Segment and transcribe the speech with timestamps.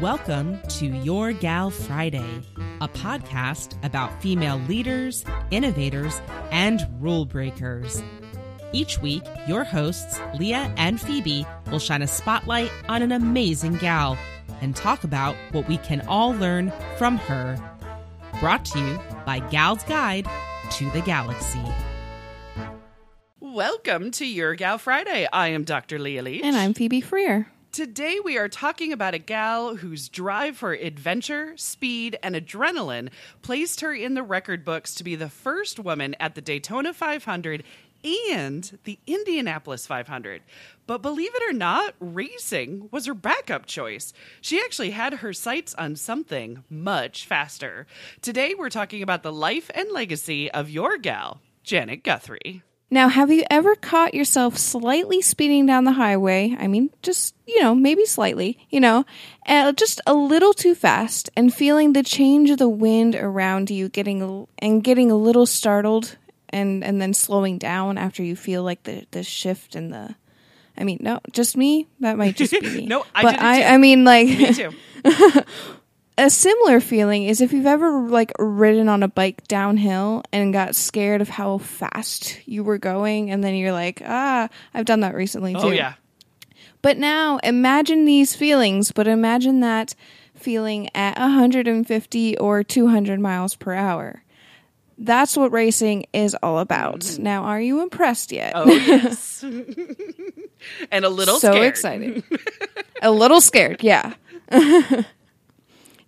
[0.00, 2.40] Welcome to Your Gal Friday,
[2.80, 8.02] a podcast about female leaders, innovators, and rule breakers.
[8.72, 14.16] Each week, your hosts, Leah and Phoebe, will shine a spotlight on an amazing gal
[14.62, 17.58] and talk about what we can all learn from her.
[18.40, 20.26] Brought to you by Gal's Guide
[20.70, 21.60] to the Galaxy.
[23.38, 25.28] Welcome to Your Gal Friday.
[25.30, 25.98] I am Dr.
[25.98, 26.42] Leah Leach.
[26.42, 27.48] And I'm Phoebe Freer.
[27.80, 33.08] Today we are talking about a gal whose drive for adventure, speed, and adrenaline
[33.40, 37.64] placed her in the record books to be the first woman at the Daytona 500
[38.04, 40.42] and the Indianapolis 500.
[40.86, 44.12] But believe it or not, racing was her backup choice.
[44.42, 47.86] She actually had her sights on something much faster.
[48.20, 52.62] Today we're talking about the life and legacy of your gal, Janet Guthrie.
[52.92, 56.56] Now, have you ever caught yourself slightly speeding down the highway?
[56.58, 59.04] I mean, just, you know, maybe slightly, you know,
[59.46, 63.88] uh, just a little too fast and feeling the change of the wind around you
[63.88, 66.16] getting and getting a little startled
[66.52, 70.16] and and then slowing down after you feel like the the shift and the
[70.76, 71.86] I mean, no, just me.
[72.00, 72.86] That might just be me.
[72.86, 73.66] no, I but I too.
[73.66, 74.72] I mean like Me too.
[76.20, 80.74] a similar feeling is if you've ever like ridden on a bike downhill and got
[80.74, 85.14] scared of how fast you were going and then you're like ah i've done that
[85.14, 85.94] recently too Oh, yeah.
[86.82, 89.94] but now imagine these feelings but imagine that
[90.34, 94.22] feeling at 150 or 200 miles per hour
[94.98, 99.42] that's what racing is all about now are you impressed yet Oh, yes.
[100.90, 101.66] and a little so scared.
[101.66, 102.22] excited.
[103.00, 104.12] a little scared, yeah.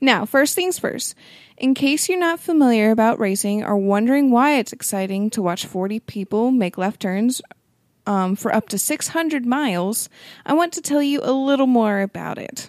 [0.02, 1.14] now, first things first.
[1.56, 6.00] In case you're not familiar about racing or wondering why it's exciting to watch 40
[6.00, 7.40] people make left turns
[8.04, 10.08] um, for up to 600 miles,
[10.44, 12.68] I want to tell you a little more about it.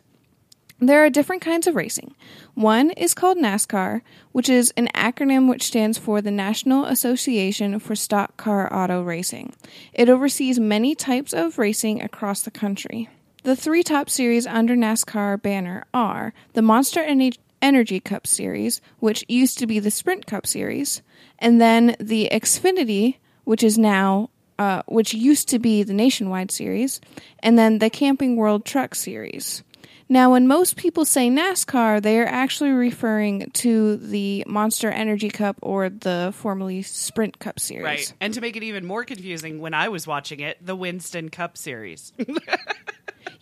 [0.80, 2.14] There are different kinds of racing.
[2.54, 7.96] One is called NASCAR, which is an acronym which stands for the National Association for
[7.96, 9.56] Stock Car Auto Racing.
[9.92, 13.10] It oversees many types of racing across the country.
[13.44, 19.26] The three top series under NASCAR banner are the Monster Ener- Energy Cup Series, which
[19.28, 21.02] used to be the Sprint Cup Series,
[21.40, 27.02] and then the Xfinity, which is now uh, which used to be the Nationwide Series,
[27.40, 29.62] and then the Camping World Truck Series.
[30.08, 35.58] Now, when most people say NASCAR, they are actually referring to the Monster Energy Cup
[35.62, 37.84] or the formerly Sprint Cup Series.
[37.84, 38.14] Right.
[38.22, 41.58] And to make it even more confusing, when I was watching it, the Winston Cup
[41.58, 42.14] Series.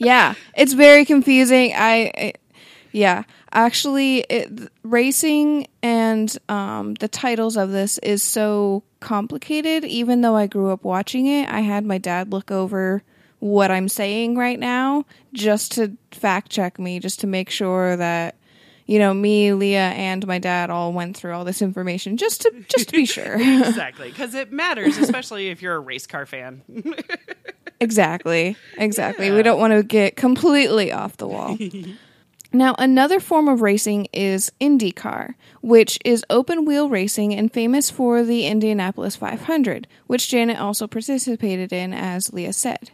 [0.06, 1.74] yeah, it's very confusing.
[1.76, 2.34] I, I
[2.92, 9.86] yeah, actually, it, racing and um, the titles of this is so complicated.
[9.86, 13.04] Even though I grew up watching it, I had my dad look over
[13.40, 18.36] what I'm saying right now just to fact check me, just to make sure that
[18.86, 22.52] you know me, Leah, and my dad all went through all this information just to
[22.68, 23.36] just to be sure.
[23.40, 24.10] exactly.
[24.10, 26.62] Because it matters, especially if you're a race car fan.
[27.82, 28.56] Exactly.
[28.78, 29.32] Exactly.
[29.32, 31.58] We don't want to get completely off the wall.
[32.54, 38.24] now, another form of racing is IndyCar, which is open wheel racing and famous for
[38.24, 42.92] the Indianapolis 500, which Janet also participated in, as Leah said.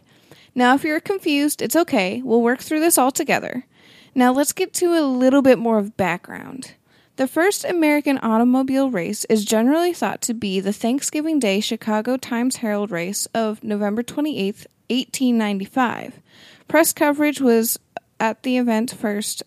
[0.54, 2.22] Now, if you're confused, it's okay.
[2.22, 3.66] We'll work through this all together.
[4.14, 6.72] Now, let's get to a little bit more of background.
[7.18, 12.56] The first American automobile race is generally thought to be the Thanksgiving Day Chicago Times
[12.56, 16.20] Herald race of November 28th, 1895.
[16.66, 17.78] Press coverage was
[18.20, 19.42] at the event first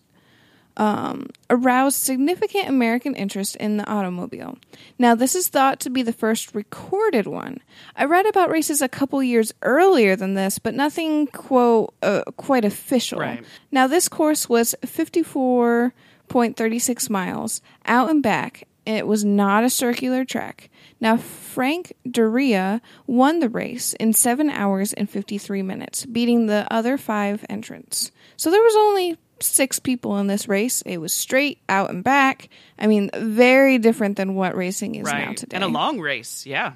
[0.76, 4.56] um, aroused significant American interest in the automobile.
[4.98, 7.58] Now, this is thought to be the first recorded one.
[7.94, 12.64] I read about races a couple years earlier than this, but nothing quote uh, quite
[12.64, 13.20] official.
[13.20, 13.44] Right.
[13.70, 18.66] Now, this course was 54.36 miles out and back.
[18.86, 20.70] It was not a circular track.
[21.02, 26.96] Now, Frank Duryea won the race in 7 hours and 53 minutes, beating the other
[26.96, 28.12] five entrants.
[28.36, 30.80] So there was only six people in this race.
[30.82, 32.48] It was straight out and back.
[32.78, 35.56] I mean, very different than what racing is now today.
[35.56, 36.46] And a long race.
[36.46, 36.74] Yeah.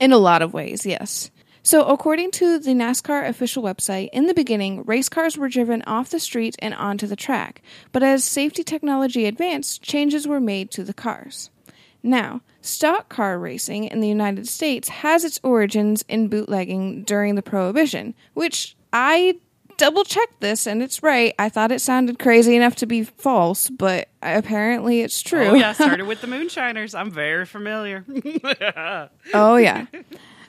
[0.00, 1.30] In a lot of ways, yes.
[1.62, 6.08] So, according to the NASCAR official website, in the beginning, race cars were driven off
[6.08, 7.60] the street and onto the track.
[7.92, 11.50] But as safety technology advanced, changes were made to the cars.
[12.06, 17.42] Now, stock car racing in the United States has its origins in bootlegging during the
[17.42, 19.36] Prohibition, which I
[19.76, 21.34] double checked this and it's right.
[21.38, 25.48] I thought it sounded crazy enough to be false, but apparently it's true.
[25.48, 25.72] Oh, yeah.
[25.74, 26.94] Started with the Moonshiners.
[26.94, 28.04] I'm very familiar.
[29.34, 29.86] Oh, yeah.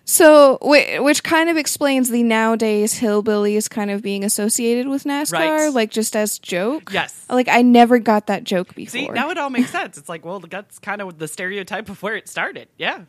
[0.09, 5.67] So, which kind of explains the nowadays hillbillies kind of being associated with NASCAR, Right.
[5.67, 6.91] like just as joke.
[6.93, 7.25] Yes.
[7.29, 8.91] Like I never got that joke before.
[8.91, 9.97] See, now it all makes sense.
[9.97, 12.69] It's like, well, that's kind of the stereotype of where it started.
[12.77, 13.01] Yeah.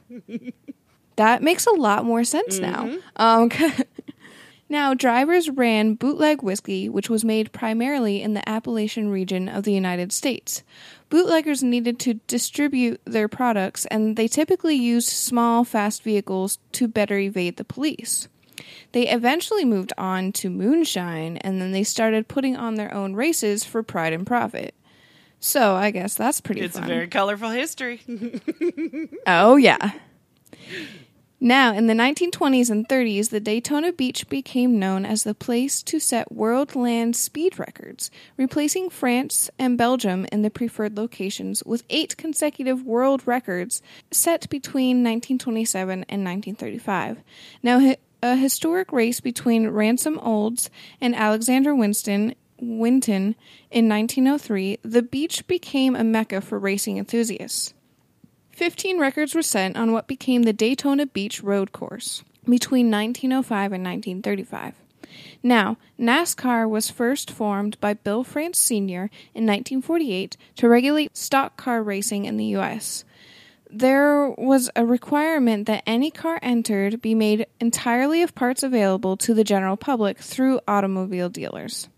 [1.15, 2.93] that makes a lot more sense now.
[3.15, 3.49] Um,
[4.69, 9.73] now, drivers ran bootleg whiskey, which was made primarily in the Appalachian region of the
[9.73, 10.62] United States.
[11.11, 17.19] Bootleggers needed to distribute their products, and they typically used small, fast vehicles to better
[17.19, 18.29] evade the police.
[18.93, 23.64] They eventually moved on to moonshine, and then they started putting on their own races
[23.64, 24.75] for pride and profit.
[25.41, 26.85] So I guess that's pretty It's fun.
[26.85, 28.00] a very colorful history.
[29.26, 29.93] Oh, yeah.
[31.40, 36.00] Now, in the 1920s and 30s, the Daytona Beach became known as the place to
[36.00, 42.17] set world land speed records, replacing France and Belgium in the preferred locations with eight
[42.17, 43.81] consecutive world records
[44.11, 47.23] set between 1927 and 1935.
[47.62, 50.70] Now, a historic race between Ransom Olds
[51.00, 53.37] and Alexander Winston Winton
[53.70, 57.75] in 1903, the beach became a mecca for racing enthusiasts.
[58.58, 63.84] 15 records were set on what became the Daytona Beach Road Course between 1905 and
[63.84, 64.75] 1935.
[65.44, 69.10] Now, NASCAR was first formed by Bill France Sr.
[69.32, 73.05] in 1948 to regulate stock car racing in the U.S.
[73.70, 79.34] There was a requirement that any car entered be made entirely of parts available to
[79.34, 81.88] the general public through automobile dealers.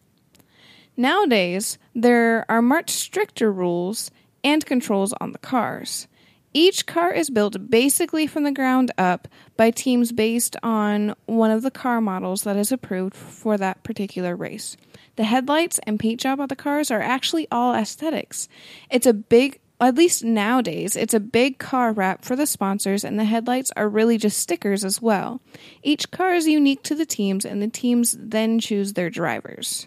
[0.94, 4.10] Nowadays, there are much stricter rules
[4.44, 6.06] and controls on the cars.
[6.52, 11.62] Each car is built basically from the ground up by teams based on one of
[11.62, 14.76] the car models that is approved for that particular race.
[15.14, 18.48] The headlights and paint job on the cars are actually all aesthetics.
[18.90, 23.18] It's a big, at least nowadays, it's a big car wrap for the sponsors, and
[23.18, 25.40] the headlights are really just stickers as well.
[25.84, 29.86] Each car is unique to the teams, and the teams then choose their drivers.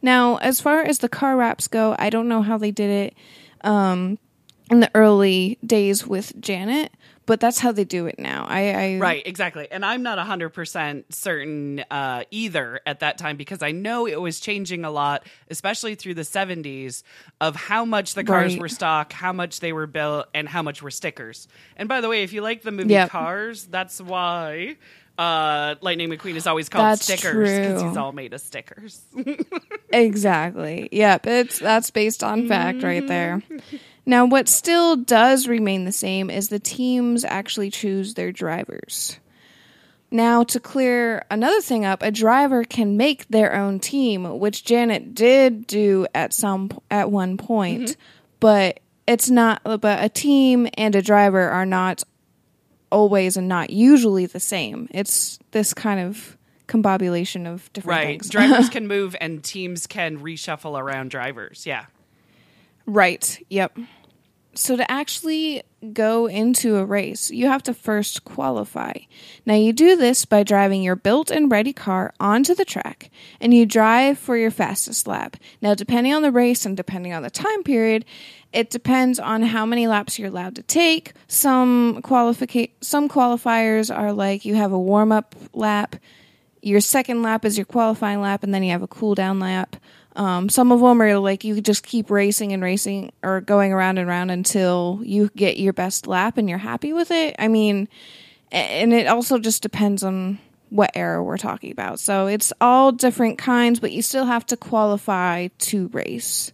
[0.00, 3.14] Now, as far as the car wraps go, I don't know how they did it
[3.62, 4.18] um,
[4.70, 6.92] in the early days with Janet,
[7.24, 8.46] but that's how they do it now.
[8.48, 9.66] I, I Right, exactly.
[9.70, 14.40] And I'm not 100% certain uh, either at that time because I know it was
[14.40, 17.02] changing a lot, especially through the 70s,
[17.40, 18.60] of how much the cars Right.
[18.60, 21.48] were stock, how much they were built, and how much were stickers.
[21.76, 23.10] And by the way, if you like the movie Yep.
[23.10, 24.76] Cars, that's why
[25.18, 29.00] uh, Lightning McQueen is always called That's stickers because he's all made of stickers.
[29.92, 30.88] Exactly.
[30.92, 31.26] Yep.
[31.26, 33.42] It's that's based on fact right there.
[34.06, 39.18] Now, what still does remain the same is the teams actually choose their drivers.
[40.12, 45.14] Now, to clear another thing up, a driver can make their own team, which Janet
[45.14, 48.00] did do at some at one point, mm-hmm.
[48.38, 49.62] but it's not.
[49.64, 52.04] But a team and a driver are not
[52.90, 54.88] always and not usually the same.
[54.92, 56.36] It's this kind of
[56.68, 58.06] combobulation of different right.
[58.06, 58.28] things.
[58.28, 61.66] Drivers can move and teams can reshuffle around drivers.
[61.66, 61.86] Yeah.
[62.86, 63.44] Right.
[63.48, 63.78] Yep.
[64.56, 65.62] So to actually
[65.92, 68.92] go into a race, you have to first qualify.
[69.44, 73.10] Now you do this by driving your built and ready car onto the track
[73.40, 75.36] and you drive for your fastest lap.
[75.60, 78.04] Now depending on the race and depending on the time period,
[78.52, 81.12] it depends on how many laps you're allowed to take.
[81.28, 85.96] Some qualifica- some qualifiers are like you have a warm-up lap,
[86.62, 89.76] your second lap is your qualifying lap and then you have a cool down lap.
[90.16, 93.98] Um, some of them are like you just keep racing and racing or going around
[93.98, 97.36] and around until you get your best lap and you're happy with it.
[97.38, 97.88] I mean,
[98.50, 100.38] and it also just depends on
[100.70, 102.00] what era we're talking about.
[102.00, 106.52] So it's all different kinds, but you still have to qualify to race.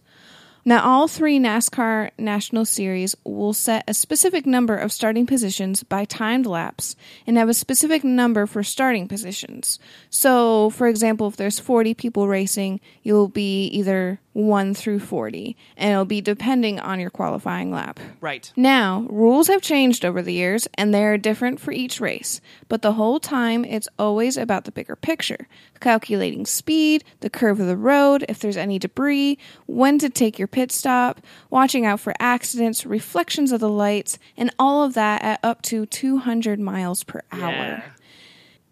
[0.65, 6.05] Now, all three NASCAR National Series will set a specific number of starting positions by
[6.05, 6.95] timed laps
[7.27, 9.77] and have a specific number for starting positions.
[10.09, 15.91] So, for example, if there's 40 people racing, you'll be either 1 through 40, and
[15.91, 17.99] it'll be depending on your qualifying lap.
[18.19, 18.51] Right.
[18.55, 22.81] Now, rules have changed over the years and they are different for each race, but
[22.81, 25.47] the whole time it's always about the bigger picture
[25.79, 30.47] calculating speed, the curve of the road, if there's any debris, when to take your
[30.47, 35.39] pit stop, watching out for accidents, reflections of the lights, and all of that at
[35.43, 37.83] up to 200 miles per hour Yeah.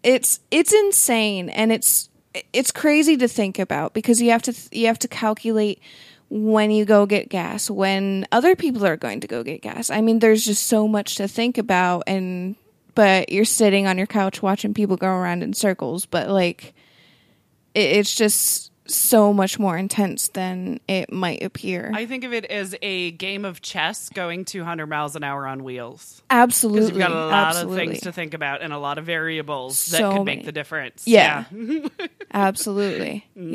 [0.02, 2.08] it's it's insane and it's
[2.52, 5.80] it's crazy to think about because you have to you have to calculate
[6.30, 9.90] when you go get gas when other people are going to go get gas.
[9.90, 12.56] I mean there's just so much to think about and
[12.94, 16.74] but you're sitting on your couch watching people go around in circles but like
[17.74, 21.90] it, it's just so much more intense than it might appear.
[21.94, 25.62] I think of it as a game of chess going 200 miles an hour on
[25.64, 26.22] wheels.
[26.30, 26.88] absolutely.
[26.88, 27.82] You've got a lot absolutely.
[27.82, 30.36] of things to think about and a lot of variables that So could many.
[30.38, 31.06] make the difference.
[31.06, 31.44] Yeah.
[32.34, 33.26] Absolutely.
[33.36, 33.52] Mm-hmm.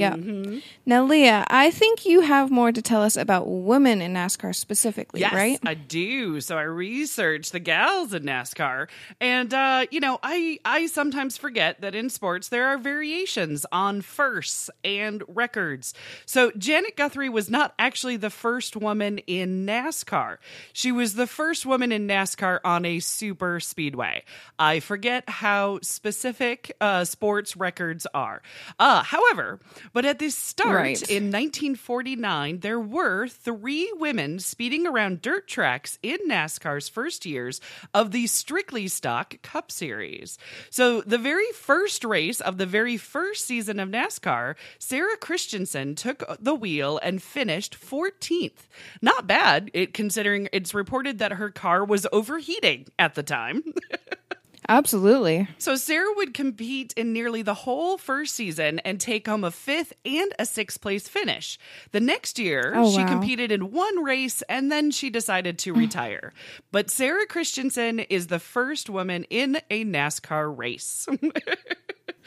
[0.54, 0.60] Yeah.
[0.86, 5.22] Now, Leah, I think you have more to tell us about women in NASCAR specifically,
[5.22, 5.60] Yes, right?
[5.66, 6.40] I do.
[6.42, 8.88] So I researched the gals in NASCAR,
[9.20, 14.02] and uh, you know, I I sometimes forget that in sports there are variations on
[14.02, 15.94] firsts and records.
[16.26, 20.38] So Janet Guthrie was not actually the first woman in NASCAR.
[20.74, 24.24] She was the first woman in NASCAR on a super speedway.
[24.60, 28.42] I forget how specific uh, sports records are.
[28.80, 29.60] Uh, however,
[29.94, 31.02] but at the start Right.
[31.10, 37.62] in 1949, there were three women speeding around dirt tracks in NASCAR's first years
[37.94, 40.38] of the Strictly Stock Cup Series.
[40.70, 46.24] So, the very first race of the very first season of NASCAR, Sarah Christensen took
[46.40, 48.68] the wheel and finished 14th.
[49.02, 53.64] Not bad, it considering it's reported that her car was overheating at the time.
[54.70, 55.48] Absolutely.
[55.60, 59.94] So Sarah would compete in nearly the whole first season and take home a fifth
[60.04, 61.58] and a sixth place finish.
[61.92, 63.08] The next year, Oh, she wow.
[63.08, 66.34] competed in one race and then she decided to retire.
[66.74, 71.08] But Sarah Christensen is the first woman in a NASCAR race.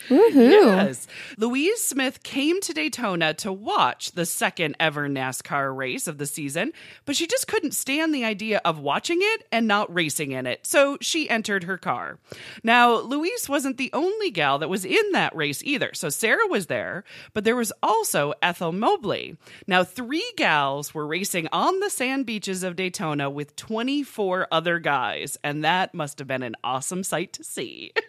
[0.08, 0.50] Woohoo.
[0.50, 1.06] Yes.
[1.36, 6.72] Louise Smith came to Daytona to watch the second ever NASCAR race of the season,
[7.04, 10.66] but she just couldn't stand the idea of watching it and not racing in it,
[10.66, 12.18] so she entered her car.
[12.62, 15.90] Now, Louise wasn't the only gal that was in that race either.
[15.94, 19.36] So Sarah was there, but there was also Ethel Mobley.
[19.66, 25.36] Now, three gals were racing on the sand beaches of Daytona with 24 other guys,
[25.44, 27.92] and that must have been an awesome sight to see.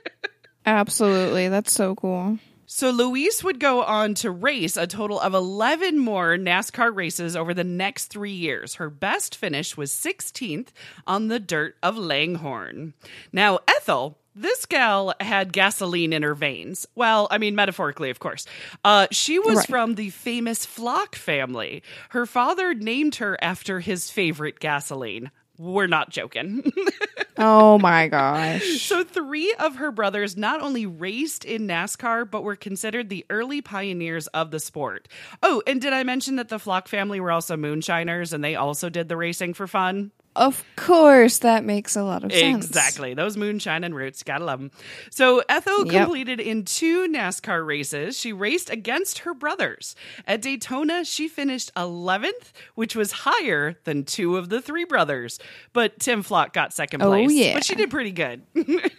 [0.66, 1.48] Absolutely.
[1.50, 2.38] That's so cool.
[2.66, 7.54] So Louise would go on to race a total of 11 more NASCAR races over
[7.54, 8.76] the next three years.
[8.76, 10.68] Her best finish was 16th
[11.06, 12.94] on the dirt of Langhorne.
[13.34, 14.18] Now, Ethel.
[14.34, 16.88] This gal had gasoline in her veins.
[16.96, 18.46] Well, I mean, metaphorically, of course.
[18.82, 19.68] Uh, she was Right.
[19.68, 21.84] from the famous Flock family.
[22.12, 25.32] Her father named her after his favorite gasoline.
[25.58, 26.72] We're not joking.
[27.38, 28.80] Oh my gosh.
[28.92, 33.62] So, three of her brothers not only raced in NASCAR, but were considered the early
[33.62, 35.08] pioneers of the sport.
[35.42, 38.90] Oh, and did I mention that the Flock family were also moonshiners and they also
[38.90, 40.12] did the racing for fun?
[40.36, 42.66] Of course, that makes a lot of sense.
[42.66, 43.14] Exactly.
[43.14, 44.24] Those moonshine and roots.
[44.24, 44.72] Gotta love them.
[45.10, 46.04] So Ethel Yep.
[46.06, 48.18] completed in two NASCAR races.
[48.18, 49.96] She raced against her brothers.
[50.26, 55.38] At Daytona, she finished 11th, which was higher than two of the three brothers.
[55.74, 57.10] But Tim Flock got second place.
[57.10, 57.38] Oh, place.
[57.38, 57.54] yeah.
[57.56, 58.44] But she did pretty good.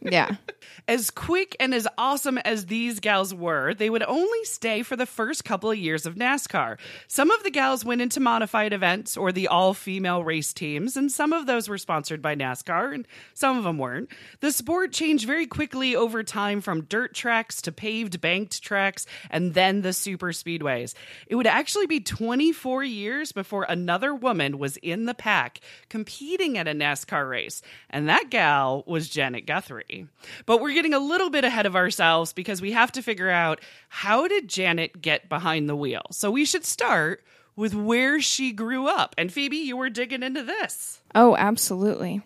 [0.00, 0.36] Yeah.
[0.86, 5.06] As quick and as awesome as these gals were, they would only stay for the
[5.06, 6.78] first couple of years of NASCAR.
[7.08, 11.10] Some of the gals went into modified events or the all female race teams, and
[11.10, 14.10] some of those were sponsored by NASCAR, and some of them weren't.
[14.40, 19.54] The sport changed very quickly over time from dirt tracks to paved banked tracks and
[19.54, 20.94] then the super speedways.
[21.26, 26.68] It would actually be 24 years before another woman was in the pack competing at
[26.68, 30.06] a NASCAR race, and that gal was Janet Guthrie.
[30.46, 33.60] But we're getting a little bit ahead of ourselves because we have to figure out
[33.88, 36.02] how did Janet get behind the wheel?
[36.10, 37.24] So we should start
[37.58, 39.16] with where she grew up.
[39.18, 41.00] And Phoebe, you were digging into this.
[41.12, 42.22] Oh, absolutely.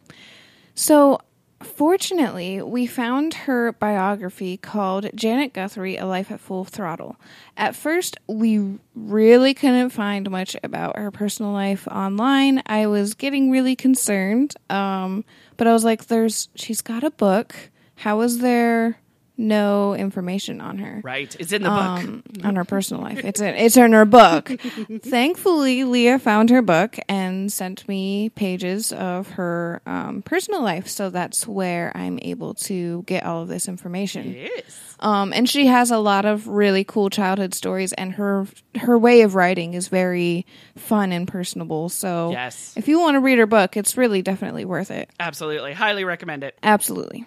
[0.75, 1.21] So,
[1.61, 7.17] fortunately, we found her biography called Janet Guthrie A Life at Full Throttle.
[7.57, 12.63] At first, we really couldn't find much about her personal life online.
[12.67, 14.55] I was getting really concerned.
[14.69, 15.25] Um,
[15.57, 17.55] but I was like, there's, she's got a book.
[18.03, 18.99] How is there
[19.39, 21.01] no information on her?
[21.05, 21.35] Right.
[21.39, 21.79] It's in the book.
[21.79, 23.25] um, on her personal life.
[23.25, 24.49] It's in, it's in her book.
[25.03, 30.89] Thankfully, Leah found her book and sent me pages of her um, personal life.
[30.89, 34.33] So that's where I'm able to get all of this information.
[34.35, 34.97] Yes.
[35.01, 38.47] Um, and she has a lot of really cool childhood stories, and her
[38.79, 41.89] her way of writing is very fun and personable.
[41.89, 42.75] So Yes.
[42.77, 45.09] if you want to read her book, it's really definitely worth it.
[45.19, 45.73] Absolutely.
[45.73, 46.57] Highly recommend it.
[46.63, 47.27] Absolutely.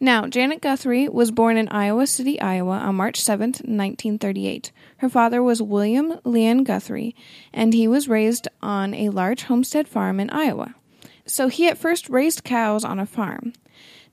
[0.00, 4.72] Now, Janet Guthrie was born in Iowa City, Iowa on March 7th, 1938.
[4.98, 7.14] Her father was William Leon Guthrie,
[7.52, 10.74] and he was raised on a large homestead farm in Iowa.
[11.26, 13.52] So he at first raised cows on a farm.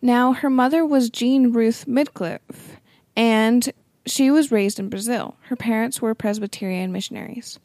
[0.01, 2.77] Now, her mother was Jean Ruth Midcliffe,
[3.15, 3.71] and
[4.05, 5.37] she was raised in Brazil.
[5.43, 7.59] Her parents were Presbyterian missionaries.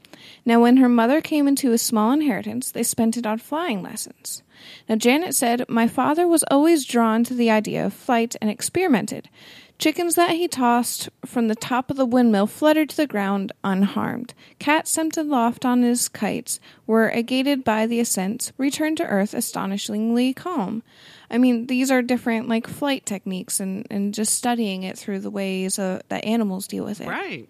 [0.45, 4.43] Now, when her mother came into a small inheritance, they spent it on flying lessons.
[4.89, 9.29] Now, Janet said, My father was always drawn to the idea of flight and experimented.
[9.79, 14.35] Chickens that he tossed from the top of the windmill fluttered to the ground unharmed.
[14.59, 20.35] Cats sent aloft on his kites were agated by the ascent, returned to earth astonishingly
[20.35, 20.83] calm.
[21.31, 25.31] I mean, these are different like flight techniques and, and just studying it through the
[25.31, 27.07] ways uh, that animals deal with it.
[27.07, 27.47] Right.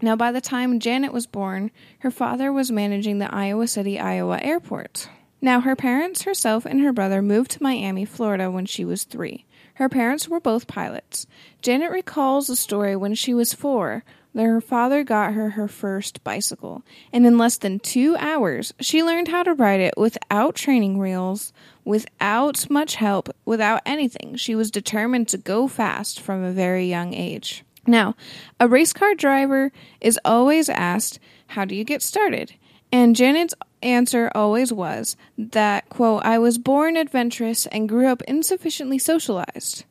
[0.00, 4.38] Now, by the time Janet was born, her father was managing the Iowa City, Iowa
[4.40, 5.08] airport.
[5.40, 9.44] Now, her parents, herself, and her brother moved to Miami, Florida when she was three.
[9.74, 11.26] Her parents were both pilots.
[11.62, 14.02] Janet recalls a story when she was four
[14.34, 19.02] that her father got her her first bicycle, and in less than two hours, she
[19.02, 21.52] learned how to ride it without training wheels,
[21.84, 24.36] without much help, without anything.
[24.36, 27.64] She was determined to go fast from a very young age.
[27.86, 28.16] Now,
[28.60, 31.18] a race car driver is always asked,
[31.48, 32.54] How do you get started?
[32.92, 38.98] And Janet's answer always was that, quote, I was born adventurous and grew up insufficiently
[38.98, 39.84] socialized.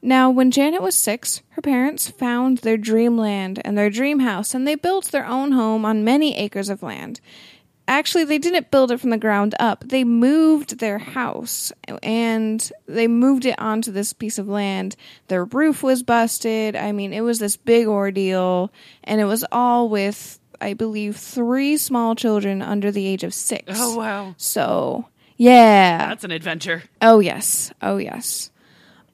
[0.00, 4.66] Now, when Janet was six, her parents found their dreamland and their dream house, and
[4.66, 7.20] they built their own home on many acres of land.
[7.88, 9.82] Actually, they didn't build it from the ground up.
[9.88, 11.72] They moved their house
[12.02, 14.94] and they moved it onto this piece of land.
[15.28, 16.76] Their roof was busted.
[16.76, 18.70] I mean, it was this big ordeal,
[19.04, 23.74] and it was all with I believe, three small children under the age of six.
[23.76, 24.34] Oh, wow.
[24.36, 26.08] So, yeah.
[26.08, 26.82] That's an adventure.
[27.00, 27.72] Oh, yes.
[27.80, 28.50] Oh, yes.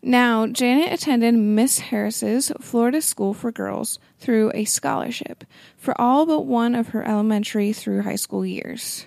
[0.03, 5.45] Now, Janet attended Miss Harris's Florida School for Girls through a scholarship
[5.79, 9.07] for all but one of her elementary through high school years.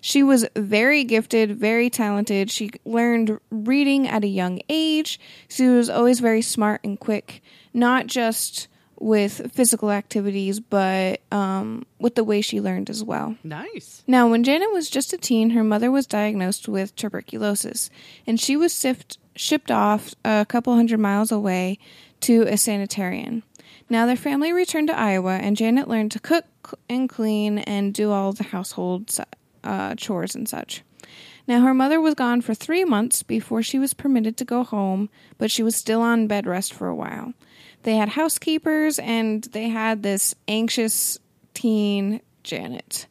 [0.00, 2.52] She was very gifted, very talented.
[2.52, 5.18] She learned reading at a young age.
[5.48, 7.42] She was always very smart and quick,
[7.74, 13.36] not just with physical activities, but um, with the way she learned as well.
[13.44, 14.02] Nice.
[14.06, 17.90] Now, when Janet was just a teen, her mother was diagnosed with tuberculosis,
[18.26, 21.78] and she was sift, shipped off a couple hundred miles away
[22.20, 23.42] to a sanitarium.
[23.88, 28.10] Now, their family returned to Iowa, and Janet learned to cook and clean and do
[28.10, 29.16] all the household
[29.62, 30.82] uh, chores and such.
[31.46, 35.08] Now, her mother was gone for three months before she was permitted to go home,
[35.38, 37.34] but she was still on bed rest for a while.
[37.86, 41.20] They had housekeepers, and they had this anxious
[41.54, 43.06] teen, Janet.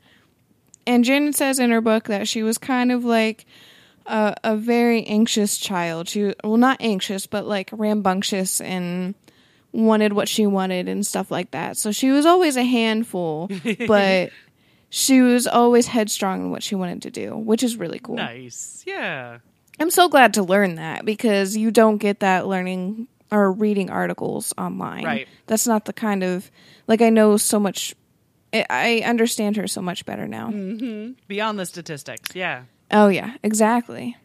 [0.86, 3.46] And Janet says in her book that she was kind of like
[4.06, 6.10] a, a very anxious child.
[6.10, 9.16] She well, not anxious, but like rambunctious and
[9.72, 11.78] wanted what she wanted and stuff like that.
[11.78, 13.50] So she was always a handful,
[13.88, 14.32] but
[14.90, 18.16] she was always headstrong in what she wanted to do, which is really cool.
[18.16, 18.84] Nice.
[18.86, 19.38] Yeah.
[19.80, 24.54] I'm so glad to learn that because you don't get that learning or reading articles
[24.58, 25.04] online.
[25.04, 25.28] Right.
[25.48, 26.50] That's not the kind of
[26.88, 27.96] like I know so much.
[28.54, 30.50] I- I understand her so much better now.
[30.50, 31.14] Mm-hmm.
[31.28, 32.36] Beyond the statistics.
[32.36, 32.64] Yeah.
[32.92, 34.16] Oh, yeah, exactly.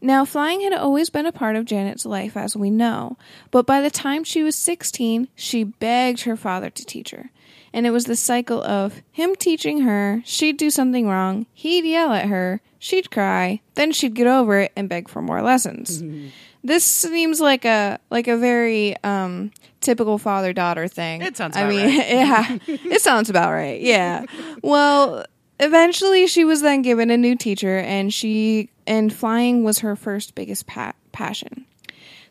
[0.00, 3.16] Now, flying had always been a part of Janet's life, as we know,
[3.50, 7.30] but by the time she was 16, she begged her father to teach her.
[7.72, 12.12] And it was the cycle of him teaching her, she'd do something wrong, he'd yell
[12.12, 16.02] at her, she'd cry, then she'd get over it and beg for more lessons.
[16.02, 16.28] Mm-hmm.
[16.66, 19.50] This seems like a like a very um
[19.80, 21.22] typical father daughter thing.
[21.22, 22.08] It sounds I mean, right.
[22.08, 22.58] yeah.
[22.66, 23.80] It sounds about right.
[23.80, 24.24] Yeah.
[24.62, 25.24] Well,
[25.60, 30.34] eventually she was then given a new teacher and she and flying was her first
[30.34, 31.66] biggest pa- passion.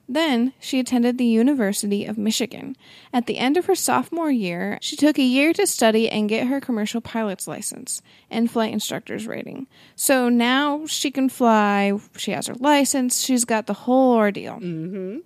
[0.07, 2.75] Then she attended the University of Michigan.
[3.11, 6.47] At the end of her sophomore year, she took a year to study and get
[6.47, 9.67] her commercial pilot's license and flight instructor's rating.
[9.95, 14.55] So now she can fly, she has her license, she's got the whole ordeal.
[14.55, 15.19] Mm-hmm.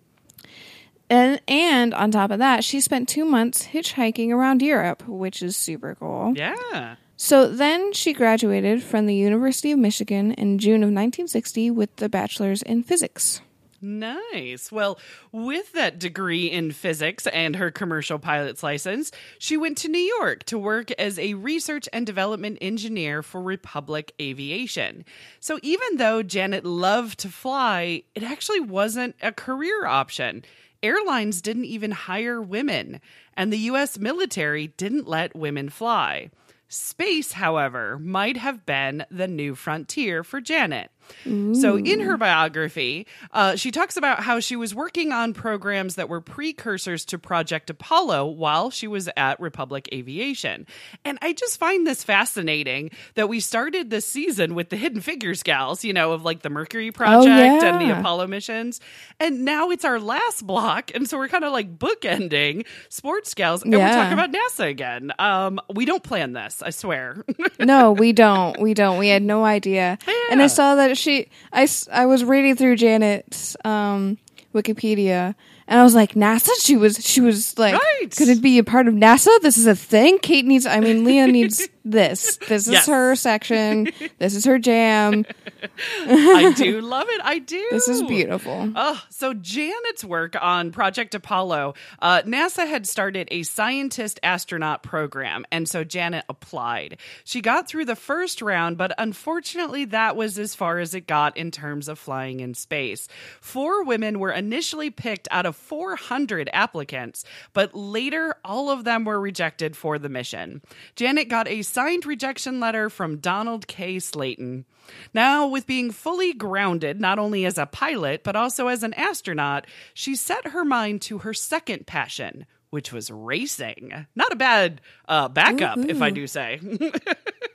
[1.09, 5.57] And, and on top of that, she spent two months hitchhiking around Europe, which is
[5.57, 6.33] super cool.
[6.35, 6.95] Yeah.
[7.17, 12.07] So then she graduated from the University of Michigan in June of 1960 with a
[12.07, 13.41] bachelor's in physics.
[13.81, 14.71] Nice.
[14.71, 14.99] Well,
[15.31, 20.43] with that degree in physics and her commercial pilot's license, she went to New York
[20.45, 25.05] to work as a research and development engineer for Republic Aviation.
[25.39, 30.43] So even though Janet loved to fly, it actually wasn't a career option.
[30.83, 32.99] Airlines didn't even hire women,
[33.35, 36.31] and the US military didn't let women fly.
[36.71, 40.91] Space, however, might have been the new frontier for Janet.
[41.25, 46.09] So, in her biography, uh, she talks about how she was working on programs that
[46.09, 50.65] were precursors to Project Apollo while she was at Republic Aviation.
[51.05, 55.43] And I just find this fascinating that we started this season with the Hidden Figures
[55.43, 57.27] gals, you know, of like the Mercury Project
[57.63, 57.99] and the.
[57.99, 58.79] Apollo missions.
[59.19, 60.91] And now it's our last block.
[60.95, 63.63] And so we're kind of like bookending sports gals.
[63.63, 65.11] And we're talking about NASA again.
[65.19, 67.23] Um, we don't plan this, I swear.
[67.59, 68.59] No, we don't.
[68.59, 68.97] We don't.
[68.97, 69.97] We had no idea.
[70.31, 74.17] And I saw that she, I, I was reading through Janet's um,
[74.53, 75.35] Wikipedia,
[75.69, 76.49] And I was like, NASA?
[76.59, 78.09] She was, she was like, Right.
[78.15, 79.29] could it be a part of NASA?
[79.41, 80.17] This is a thing.
[80.17, 82.37] Kate needs, I mean, Leah needs this.
[82.47, 82.87] This is Yes.
[82.87, 83.87] her section.
[84.17, 85.25] This is her jam.
[86.07, 87.21] I do love it.
[87.23, 87.67] I do.
[87.71, 88.71] This is beautiful.
[88.75, 95.45] Oh, so Janet's work on Project Apollo, uh, NASA had started a scientist astronaut program,
[95.51, 96.97] and so Janet applied.
[97.23, 101.37] She got through the first round, but unfortunately, that was as far as it got
[101.37, 103.07] in terms of flying in space.
[103.41, 109.19] Four women were initially picked out of 400 applicants, but later all of them were
[109.19, 110.61] rejected for the mission.
[110.95, 113.99] Janet got a signed rejection letter from Donald K.
[113.99, 114.65] Slayton.
[115.13, 119.67] Now, with being fully grounded, not only as a pilot, but also as an astronaut,
[119.93, 124.07] she set her mind to her second passion, which was racing.
[124.15, 126.59] Not a bad uh, backup, if I do say.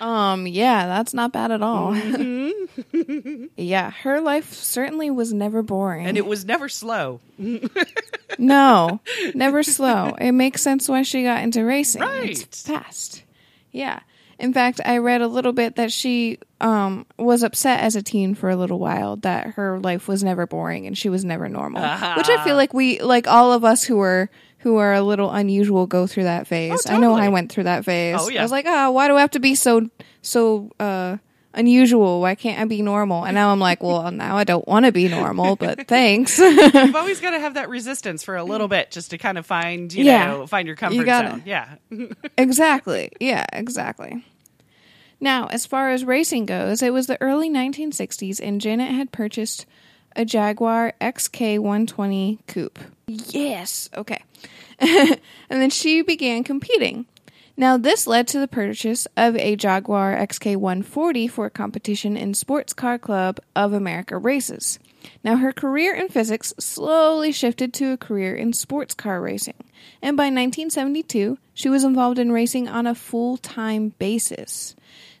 [0.00, 1.92] Um, yeah, that's not bad at all.
[1.92, 3.44] Mm-hmm.
[3.56, 6.06] yeah, her life certainly was never boring.
[6.06, 7.20] and it was never slow.
[8.38, 9.00] no,
[9.34, 10.14] never slow.
[10.20, 12.02] It makes sense why she got into racing.
[12.02, 12.82] It's Right.
[12.82, 13.24] fast.
[13.72, 14.00] Yeah.
[14.38, 18.34] In fact, I read a little bit that she um, was upset as a teen
[18.34, 21.82] for a little while that her life was never boring and she was never normal.
[22.16, 24.28] Which I feel like we, like all of us who are
[24.64, 26.86] who are a little unusual, go through that phase.
[26.86, 28.16] I know I went through that phase.
[28.18, 28.40] Oh, yeah.
[28.40, 29.88] I was like, oh, why do I have to be so
[30.22, 31.18] so uh,
[31.52, 32.22] unusual?
[32.22, 33.24] Why can't I be normal?
[33.26, 36.38] And now I'm like, well, now I don't want to be normal, but thanks.
[36.38, 39.44] You've always got to have that resistance for a little bit just to kind of
[39.44, 40.26] find, you Yeah.
[40.28, 41.28] know, find your comfort you gotta.
[41.32, 41.42] zone.
[41.44, 41.76] Yeah.
[42.38, 43.12] exactly.
[43.20, 44.24] Yeah, exactly.
[45.20, 49.64] Now, as far as racing goes, it was the early 1960s, and Janet had purchased
[50.16, 52.78] a Jaguar XK120 Coupe.
[53.06, 54.22] Yes, okay.
[54.78, 57.06] and then she began competing.
[57.56, 62.72] Now, this led to the purchase of a Jaguar XK140 for a competition in Sports
[62.72, 64.80] Car Club of America races.
[65.22, 69.54] Now, her career in physics slowly shifted to a career in sports car racing,
[70.02, 74.74] and by 1972, she was involved in racing on a full time basis.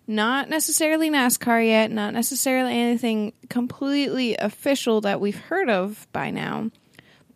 [0.06, 6.70] Not necessarily NASCAR yet, not necessarily anything completely official that we've heard of by now,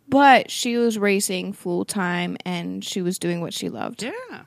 [0.07, 4.03] but she was racing full time and she was doing what she loved.
[4.03, 4.43] Yeah.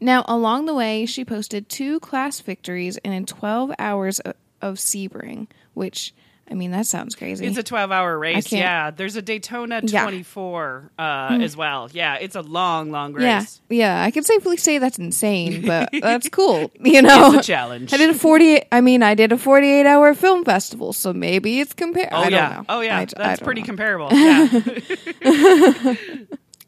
[0.00, 4.76] Now, along the way, she posted two class victories and in 12 hours of, of
[4.78, 6.12] Sebring, which,
[6.50, 7.46] I mean, that sounds crazy.
[7.46, 8.52] It's a 12 hour race.
[8.52, 8.90] Yeah.
[8.90, 10.00] There's a Daytona Yeah.
[10.00, 10.06] Hmm.
[10.08, 11.88] 24 uh, as well.
[11.92, 12.16] Yeah.
[12.16, 13.22] It's a long, long race.
[13.70, 14.02] yeah, Yeah.
[14.04, 16.70] I can safely say that's insane, but that's cool.
[16.84, 17.94] You know, It's a challenge.
[17.94, 21.60] I did a 48, I mean, I did a 48 hour film festival, so maybe
[21.60, 22.16] it's comparable.
[22.18, 22.48] Oh, I don't yeah.
[22.56, 22.64] know.
[22.68, 22.98] Oh, yeah.
[22.98, 23.66] I- I That's don't pretty know.
[23.66, 24.08] comparable.
[25.22, 25.94] Yeah.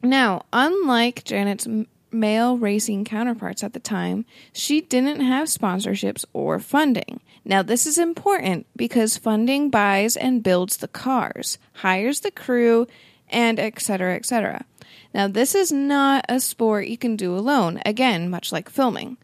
[0.03, 1.67] Now, unlike Janet's
[2.13, 7.21] male racing counterparts at the time, she didn't have sponsorships or funding.
[7.45, 12.87] Now, this is important because funding buys and builds the cars, hires the crew,
[13.29, 14.15] and etc.
[14.17, 14.65] etc.
[15.13, 19.17] Now, this is not a sport you can do alone, again, much like filming.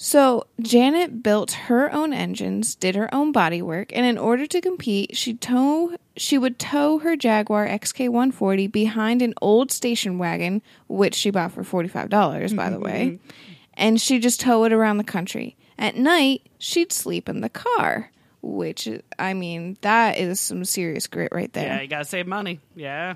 [0.00, 5.16] So Janet built her own engines, did her own bodywork, and in order to compete,
[5.16, 11.30] she tow she would tow her Jaguar XK140 behind an old station wagon, which she
[11.30, 13.30] bought for forty five dollars, by the way, mm-hmm.
[13.74, 15.56] and she just tow it around the country.
[15.78, 18.10] At night, she'd sleep in the car,
[18.42, 18.88] which
[19.18, 21.66] I mean, that is some serious grit right there.
[21.66, 21.80] yeah.
[21.82, 22.60] You got to save money.
[22.74, 23.14] Yeah.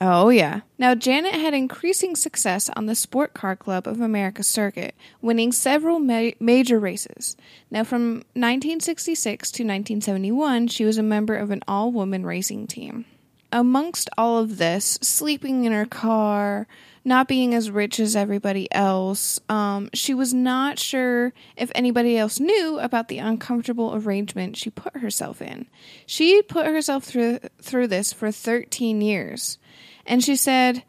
[0.00, 0.60] Oh, yeah.
[0.76, 5.98] Now, Janet had increasing success on the Sport Car Club of America circuit, winning several
[6.00, 7.36] ma- major races.
[7.70, 13.04] Now, from 1966 to 1971, she was a member of an all woman racing team.
[13.52, 16.66] Amongst all of this, sleeping in her car,
[17.04, 22.40] not being as rich as everybody else, um, she was not sure if anybody else
[22.40, 25.66] knew about the uncomfortable arrangement she put herself in.
[26.06, 29.58] She put herself through through this for 13 years.
[30.06, 30.82] And she said,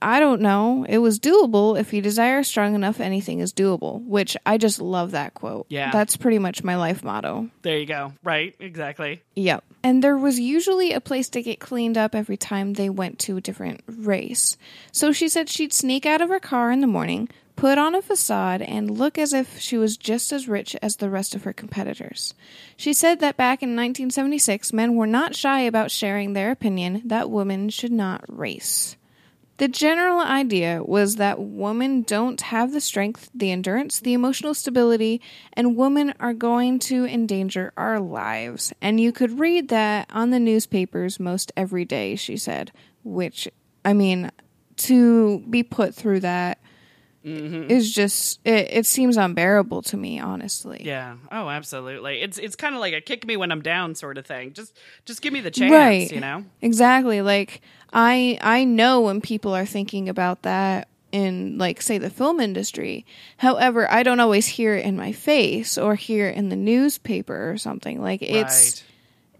[0.00, 0.84] I don't know.
[0.88, 1.78] It was doable.
[1.78, 4.04] If you desire strong enough, anything is doable.
[4.04, 5.66] Which I just love that quote.
[5.68, 5.90] Yeah.
[5.92, 7.48] That's pretty much my life motto.
[7.62, 8.12] There you go.
[8.22, 8.54] Right.
[8.58, 9.22] Exactly.
[9.36, 9.64] Yep.
[9.82, 13.36] And there was usually a place to get cleaned up every time they went to
[13.36, 14.56] a different race.
[14.92, 18.02] So she said she'd sneak out of her car in the morning, put on a
[18.02, 21.52] facade, and look as if she was just as rich as the rest of her
[21.52, 22.32] competitors.
[22.76, 27.30] She said that back in 1976, men were not shy about sharing their opinion that
[27.30, 28.96] women should not race.
[29.58, 35.20] The general idea was that women don't have the strength, the endurance, the emotional stability,
[35.52, 38.72] and women are going to endanger our lives.
[38.80, 42.72] And you could read that on the newspapers most every day, she said.
[43.04, 43.46] Which,
[43.84, 44.30] I mean,
[44.78, 46.58] to be put through that
[47.24, 47.70] Mm-hmm.
[47.70, 50.82] is just it, it seems unbearable to me, honestly.
[50.84, 51.16] Yeah.
[51.30, 52.20] Oh, absolutely.
[52.20, 54.54] It's it's kind of like a kick me when I'm down sort of thing.
[54.54, 56.10] Just just give me the chance, right.
[56.10, 56.44] you know.
[56.60, 57.22] Exactly.
[57.22, 57.60] Like
[57.92, 63.06] I I know when people are thinking about that in like say the film industry.
[63.36, 67.52] However, I don't always hear it in my face or hear it in the newspaper
[67.52, 68.02] or something.
[68.02, 68.82] Like it's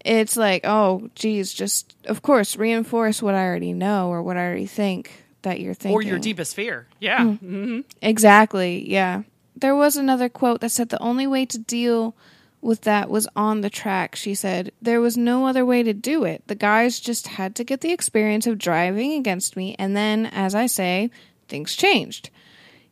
[0.05, 0.13] right.
[0.21, 4.47] it's like, oh geez, just of course reinforce what I already know or what I
[4.47, 5.95] already think that you're thinking.
[5.95, 6.87] Or your deepest fear.
[7.01, 7.25] Yeah.
[7.35, 8.89] hmm Exactly.
[8.91, 9.23] Yeah.
[9.57, 12.15] There was another quote that said the only way to deal
[12.61, 14.17] with that was on the track.
[14.17, 16.43] She said, There was no other way to do it.
[16.47, 20.55] The guys just had to get the experience of driving against me, and then, as
[20.55, 21.11] I say,
[21.49, 22.31] things changed.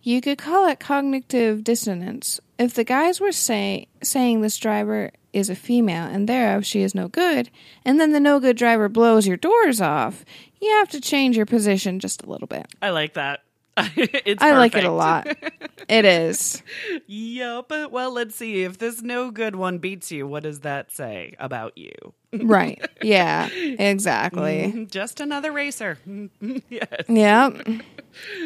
[0.02, 2.40] You could call it cognitive dissonance.
[2.60, 6.94] If the guys were say, saying this driver is a female and thereof she is
[6.94, 7.48] no good,
[7.86, 10.26] and then the no good driver blows your doors off,
[10.60, 12.66] you have to change your position just a little bit.
[12.82, 13.40] I like that.
[13.96, 15.26] it's I like it a lot.
[15.88, 16.62] it is.
[17.06, 17.70] Yup.
[17.90, 18.62] Well, let's see.
[18.62, 21.92] If this no good one beats you, what does that say about you?
[22.32, 22.80] Right.
[23.02, 24.72] Yeah, exactly.
[24.74, 25.98] Mm, just another racer.
[26.68, 27.04] yes.
[27.08, 27.66] Yep.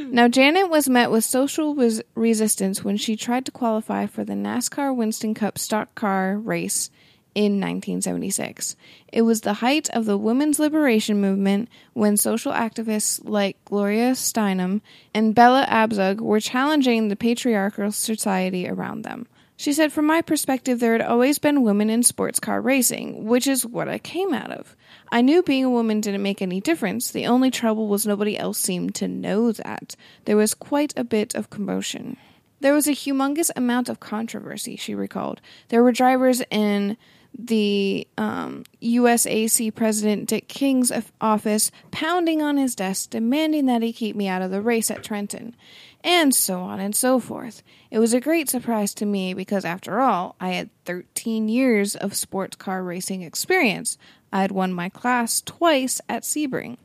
[0.07, 4.35] Now, Janet was met with social res- resistance when she tried to qualify for the
[4.35, 6.91] NASCAR Winston Cup stock car race
[7.35, 8.77] in 1976.
[9.13, 14.81] It was the height of the women's liberation movement when social activists like Gloria Steinem
[15.13, 19.27] and Bella Abzug were challenging the patriarchal society around them.
[19.57, 23.47] She said, From my perspective, there had always been women in sports car racing, which
[23.47, 24.75] is what I came out of.
[25.13, 27.11] I knew being a woman didn't make any difference.
[27.11, 29.95] The only trouble was nobody else seemed to know that.
[30.25, 32.17] There was quite a bit of commotion.
[32.61, 35.41] There was a humongous amount of controversy, she recalled.
[35.69, 36.97] There were drivers in
[37.37, 44.15] the um, USAC President Dick King's office pounding on his desk, demanding that he keep
[44.17, 45.57] me out of the race at Trenton,
[46.03, 47.63] and so on and so forth.
[47.91, 52.15] It was a great surprise to me because, after all, I had 13 years of
[52.15, 53.99] sports car racing experience.
[54.33, 56.77] I had won my class twice at Sebring.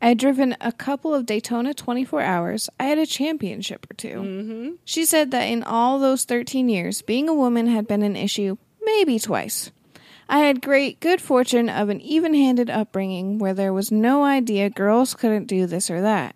[0.00, 2.68] I had driven a couple of Daytona 24 hours.
[2.78, 7.28] I had a championship or 2 She said that in all those 13 years, being
[7.28, 9.70] a woman had been an issue maybe twice.
[10.28, 14.70] I had great good fortune of an even handed upbringing where there was no idea
[14.70, 16.34] girls couldn't do this or that.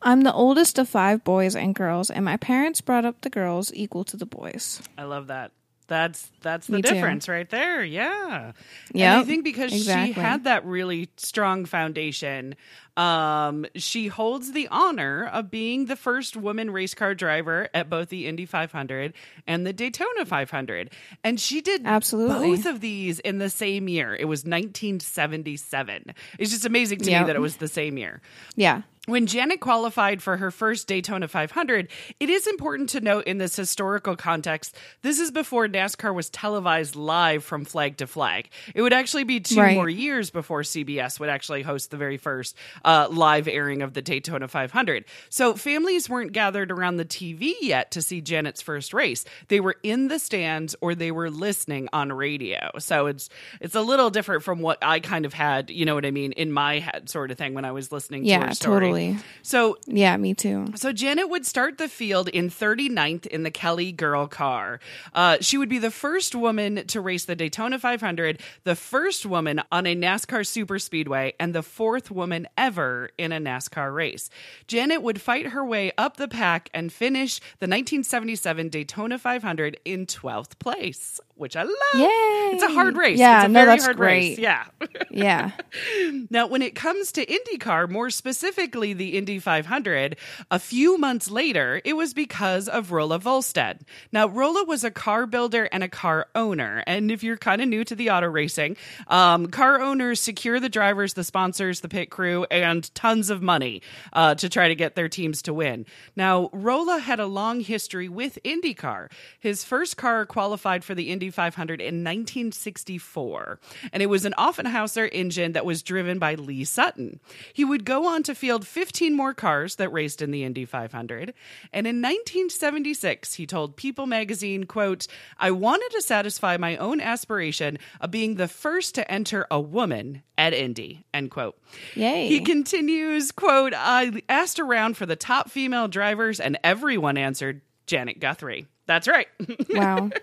[0.00, 3.72] I'm the oldest of five boys and girls, and my parents brought up the girls
[3.74, 4.80] equal to the boys.
[4.96, 5.50] I love that.
[5.88, 6.92] That's that's the Me too.
[6.94, 7.82] difference right there.
[7.82, 8.52] Yeah.
[8.92, 9.18] Yeah.
[9.18, 10.14] I think because exactly.
[10.14, 12.54] she had that really strong foundation,
[12.98, 18.10] um, she holds the honor of being the first woman race car driver at both
[18.10, 19.14] the Indy 500
[19.46, 20.90] and the Daytona 500.
[21.24, 22.50] And she did Absolutely.
[22.56, 24.14] both of these in the same year.
[24.14, 26.12] It was 1977.
[26.38, 27.20] It's just amazing to Yep.
[27.22, 28.20] me that it was the same year.
[28.56, 28.82] Yeah.
[29.08, 31.88] When Janet qualified for her first Daytona 500,
[32.20, 36.94] it is important to note in this historical context, this is before NASCAR was televised
[36.94, 38.50] live from flag to flag.
[38.74, 39.74] It would actually be two Right.
[39.74, 44.02] more years before CBS would actually host the very first uh, live airing of the
[44.02, 45.06] Daytona 500.
[45.30, 49.24] So families weren't gathered around the TV yet to see Janet's first race.
[49.48, 52.72] They were in the stands or they were listening on radio.
[52.78, 53.30] So it's
[53.62, 56.32] it's a little different from what I kind of had, you know what I mean,
[56.32, 58.80] in my head sort of thing when I was listening to Yeah, her story.
[58.80, 58.97] totally.
[59.42, 60.66] So Yeah, me too.
[60.76, 64.80] so Janet would start the field in 39th in the Kelly Girl car.
[65.14, 69.62] Uh, she would be the first woman to race the Daytona 500, the first woman
[69.72, 74.30] on a NASCAR super speedway, and the fourth woman ever in a NASCAR race.
[74.66, 80.06] Janet would fight her way up the pack and finish the 1977 Daytona 500 in
[80.06, 81.74] 12th place, which I love.
[81.96, 82.08] Yay!
[82.54, 83.18] It's a hard race.
[83.18, 84.38] Yeah, it's a no, very that's hard race.
[84.38, 84.64] Yeah.
[85.10, 85.52] Yeah.
[86.30, 90.16] Now, when it comes to IndyCar, more specifically the Indy 500,
[90.50, 93.80] a few months later, it was because of Rolla Vollstedt.
[94.12, 96.82] Now, Rolla was a car builder and a car owner.
[96.86, 98.76] And if you're kind of new to the auto racing,
[99.08, 103.82] um, car owners secure the drivers, the sponsors, the pit crew, and tons of money
[104.12, 105.86] uh, to try to get their teams to win.
[106.16, 109.10] Now, Rolla had a long history with IndyCar.
[109.38, 113.60] His first car qualified for the Indy 500 in 1964,
[113.92, 117.20] and it was an Offenhauser engine that was driven by Len Sutton.
[117.52, 121.34] He would go on to field 15 more cars that raced in the Indy 500,
[121.72, 125.06] and in 1976, he told People magazine, quote,
[125.38, 130.22] "I wanted to satisfy my own aspiration of being the first to enter a woman
[130.36, 131.60] at Indy." End quote.
[131.94, 132.28] Yay.
[132.28, 138.20] He continues, quote, I asked around for the top female drivers and everyone answered Janet
[138.20, 138.66] Guthrie.
[138.88, 139.28] That's right.
[139.70, 140.10] Wow.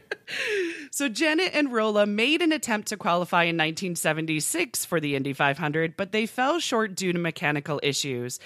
[0.90, 5.98] So Janet and Rolla made an attempt to qualify in 1976 for the Indy 500,
[5.98, 8.40] but they fell short due to mechanical issues.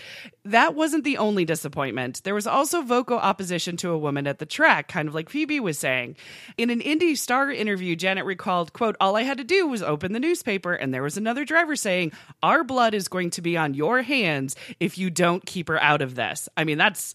[0.43, 2.23] That wasn't the only disappointment.
[2.23, 5.60] There was also vocal opposition to a woman at the track, kind of like Phoebe
[5.60, 6.17] was saying.
[6.58, 10.12] In an Indy Star interview, Janet recalled, quote, "All I had to do was open
[10.12, 13.75] the newspaper and there was another driver saying, "Our blood is going to be on
[13.75, 17.13] your hands if you don't keep her out of this." I mean, that's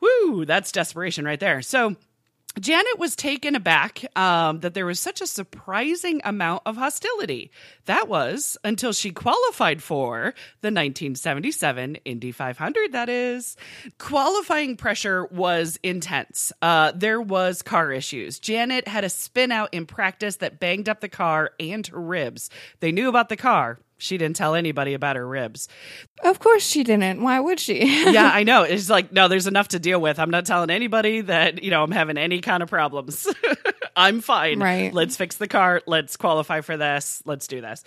[0.00, 1.60] woo, that's desperation right there.
[1.60, 1.96] So
[2.58, 7.50] Janet was taken aback um, that there was such a surprising amount of hostility.
[7.84, 13.56] That was until she qualified for the 1977 Indy 500, that is.
[13.98, 16.50] Qualifying pressure was intense.
[16.62, 18.38] Uh, there was car issues.
[18.38, 22.48] Janet had a spin out in practice that banged up the car and her ribs.
[22.80, 23.78] They knew about the car.
[23.98, 25.68] She didn't tell anybody about her ribs.
[26.22, 27.22] of course she didn't.
[27.22, 27.84] Why would she?
[28.12, 28.62] Yeah, I know.
[28.62, 30.18] It's like, no, there's enough to deal with.
[30.18, 33.26] I'm not telling anybody that, you know, I'm having any kind of problems.
[33.96, 34.60] I'm fine.
[34.60, 34.92] Right.
[34.92, 35.80] Let's fix the car.
[35.86, 37.22] Let's qualify for this.
[37.24, 37.82] Let's do this.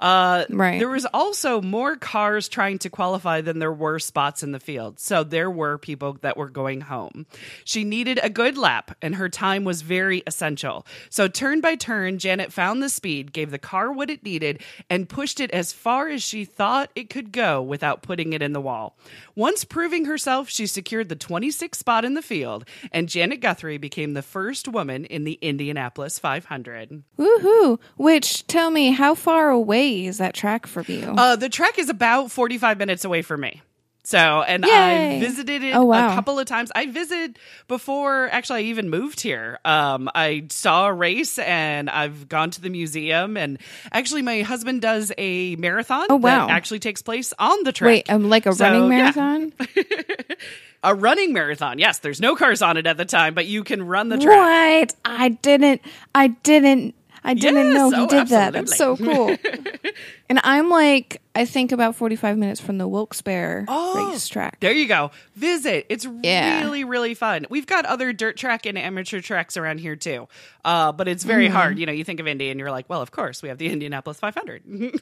[0.00, 0.78] Uh, Right.
[0.78, 5.00] There was also more cars trying to qualify than there were spots in the field.
[5.00, 7.26] So there were people that were going home.
[7.64, 10.86] She needed a good lap, and her time was very essential.
[11.08, 15.08] So turn by turn, Janet found the speed, gave the car what it needed, and
[15.08, 18.60] pushed it as far as she thought it could go without putting it in the
[18.60, 18.98] wall.
[19.34, 24.12] Once proving herself, she secured the 26th spot in the field, and Janet Guthrie became
[24.14, 27.04] the first woman in the Indianapolis 500.
[27.16, 27.78] Woohoo!
[27.96, 31.14] Which tell me, how far away is that track from you?
[31.16, 33.62] Uh, the track is about 45 minutes away from me.
[34.06, 36.12] So, and I visited it Oh, wow.
[36.12, 36.70] a couple of times.
[36.74, 37.38] I visited
[37.68, 39.58] before actually I even moved here.
[39.64, 43.58] Um, I saw a race and I've gone to the museum and
[43.92, 46.48] actually my husband does a marathon Oh, wow.
[46.48, 47.88] that actually takes place on the track.
[47.88, 49.12] Wait, um, like a So, running yeah.
[49.14, 49.52] marathon?
[50.82, 51.78] a running marathon.
[51.78, 54.90] Yes, there's no cars on it at the time, but you can run the track.
[54.90, 54.94] What?
[55.06, 55.80] I didn't.
[56.14, 56.94] I didn't.
[57.26, 58.52] I didn't Yes, know he oh, did that.
[58.52, 59.34] That's so cool.
[60.28, 64.10] and I'm like, I think about 45 minutes from the Wilkes-Barre Oh.
[64.12, 64.60] racetrack.
[64.60, 65.10] There you go.
[65.34, 65.86] Visit.
[65.88, 66.60] It's Yeah.
[66.60, 67.46] really, really fun.
[67.50, 70.28] We've got other dirt track and amateur tracks around here too.
[70.64, 71.56] Uh, but it's very Mm-hmm.
[71.56, 71.78] hard.
[71.78, 73.68] You know, you think of Indy and you're like, well, of course, we have the
[73.68, 74.62] Indianapolis 500.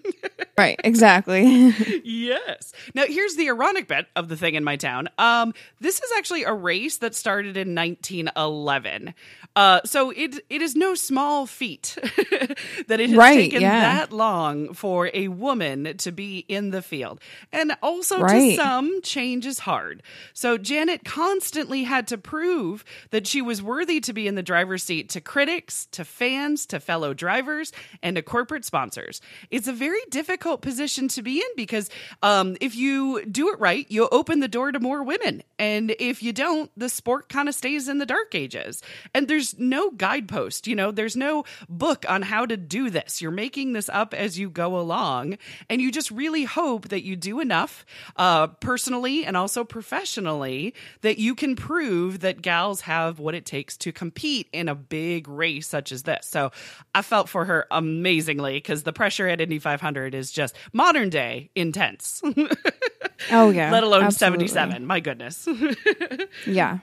[0.58, 1.44] Right, exactly.
[2.04, 2.74] yes.
[2.94, 5.08] Now, here's the ironic bit of the thing in my town.
[5.16, 9.14] Um, this is actually a race that started in 1911.
[9.56, 11.96] Uh, so it it is no small feat
[12.86, 13.80] that it has Right, taken yeah.
[13.80, 17.20] that long for a woman to be in the field.
[17.52, 20.02] And also to some, change is hard.
[20.32, 24.82] So Janet constantly had to prove that she was worthy to be in the driver's
[24.82, 27.72] seat to critics, to fans, to fellow drivers,
[28.02, 29.20] and to corporate sponsors.
[29.50, 31.90] It's a very difficult position to be in because
[32.22, 35.42] um, if you do it right, you open the door to more women.
[35.58, 38.82] And if you don't, the sport kind of stays in the dark ages.
[39.14, 43.20] And there's no guidepost, you know, there's no book on how to do this.
[43.20, 45.01] You're making this up as you go along.
[45.68, 47.84] And you just really hope that you do enough
[48.16, 53.76] uh, personally and also professionally that you can prove that gals have what it takes
[53.78, 56.26] to compete in a big race such as this.
[56.26, 56.52] So
[56.94, 61.50] I felt for her amazingly because the pressure at Indy 500 is just modern day
[61.54, 62.22] intense,
[63.30, 63.70] oh yeah.
[63.70, 64.48] let alone absolutely.
[64.48, 64.86] 77.
[64.86, 65.48] My goodness.
[66.46, 66.78] Yeah.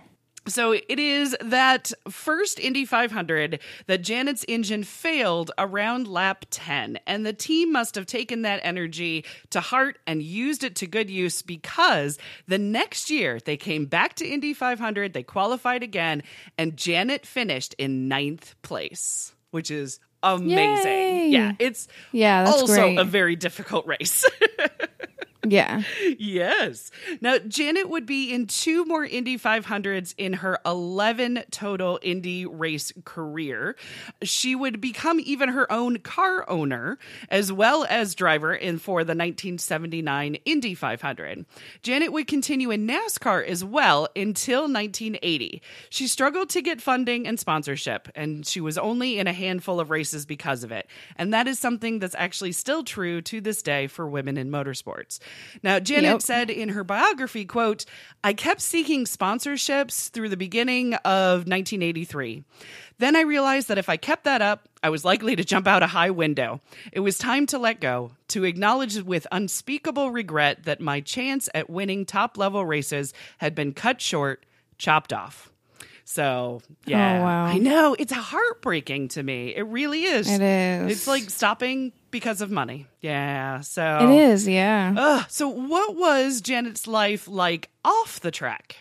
[0.49, 7.25] So it is that first Indy 500 that Janet's engine failed around lap 10, and
[7.25, 11.41] the team must have taken that energy to heart and used it to good use
[11.41, 16.23] because the next year they came back to Indy 500, they qualified again,
[16.57, 20.85] and Janet finished in ninth place, which is amazing.
[20.91, 21.27] Yay.
[21.29, 22.97] Yeah, it's Yeah, also great.
[22.97, 24.25] a very difficult race.
[25.47, 25.83] Yeah.
[26.17, 26.91] yes.
[27.21, 32.91] Now, Janet would be in two more Indy 500s in her 11 total Indy race
[33.05, 33.77] career.
[34.21, 36.99] She would become even her own car owner
[37.29, 41.45] as well as driver in for the 1979 Indy 500.
[41.83, 45.61] Janet would continue in NASCAR as well until 1980.
[45.89, 49.89] She struggled to get funding and sponsorship, and she was only in a handful of
[49.89, 50.87] races because of it.
[51.15, 55.19] And that is something that's actually still true to this day for women in motorsports.
[55.63, 56.21] Now, Janet Yep.
[56.21, 57.85] said in her biography, quote,
[58.23, 62.43] I kept seeking sponsorships through the beginning of 1983.
[62.97, 65.83] Then I realized that if I kept that up, I was likely to jump out
[65.83, 66.61] a high window.
[66.91, 71.69] It was time to let go, to acknowledge with unspeakable regret that my chance at
[71.69, 74.45] winning top level races had been cut short,
[74.77, 75.51] chopped off.
[76.11, 77.19] So, oh, yeah.
[77.19, 77.45] Oh, wow.
[77.45, 77.95] I know.
[77.99, 79.53] It's heartbreaking to me.
[79.55, 80.27] It really is.
[80.27, 80.91] It is.
[80.91, 82.87] It's like stopping because of money.
[82.99, 83.61] Yeah.
[83.61, 84.95] So, It is, yeah.
[84.97, 88.77] Ugh, so, what was Janet's life like off the track?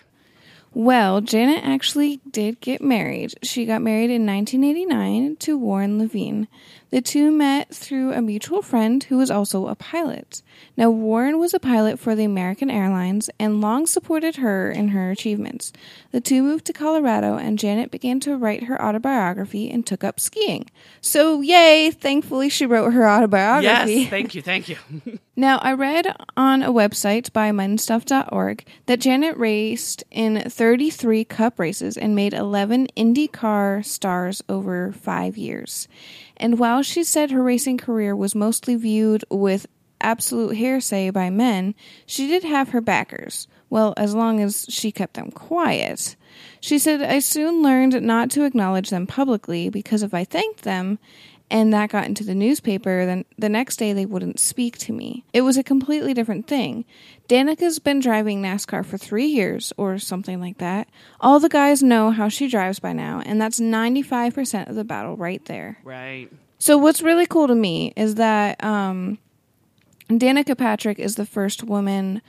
[0.73, 3.35] Well, Janet actually did get married.
[3.43, 6.49] She got married in 1989 to Warren Levine.
[6.91, 10.43] The two met through a mutual friend who was also a pilot.
[10.77, 15.11] Now, Warren was a pilot for the American Airlines and long supported her in her
[15.11, 15.73] achievements.
[16.13, 20.19] The two moved to Colorado, and Janet began to write her autobiography and took up
[20.19, 20.71] skiing.
[21.01, 21.91] So, yay!
[21.91, 23.93] Thankfully, she wrote her autobiography.
[23.93, 24.77] Yes, thank you, thank you.
[25.39, 31.97] Now, I read on a website by mindstuff.org that Janet raced in 33 cup races
[31.97, 35.87] and made 11 IndyCar stars over five years.
[36.39, 39.67] And while she said her racing career was mostly viewed with
[40.01, 41.75] absolute hearsay by men,
[42.07, 43.49] she did have her backers.
[43.71, 46.17] Well, as long as she kept them quiet.
[46.61, 50.99] She said, I soon learned not to acknowledge them publicly because if I thanked them,
[51.51, 55.25] and that got into the newspaper, then the next day they wouldn't speak to me.
[55.33, 56.85] It was a completely different thing.
[57.29, 60.89] Danica's been driving NASCAR for three years or something like that.
[61.21, 65.17] All the guys know how she drives by now, and that's 95% of the battle
[65.17, 65.79] right there.
[65.85, 66.31] right.
[66.61, 69.19] So, what's really cool to me is that um,
[70.11, 72.21] Danica Patrick is the first woman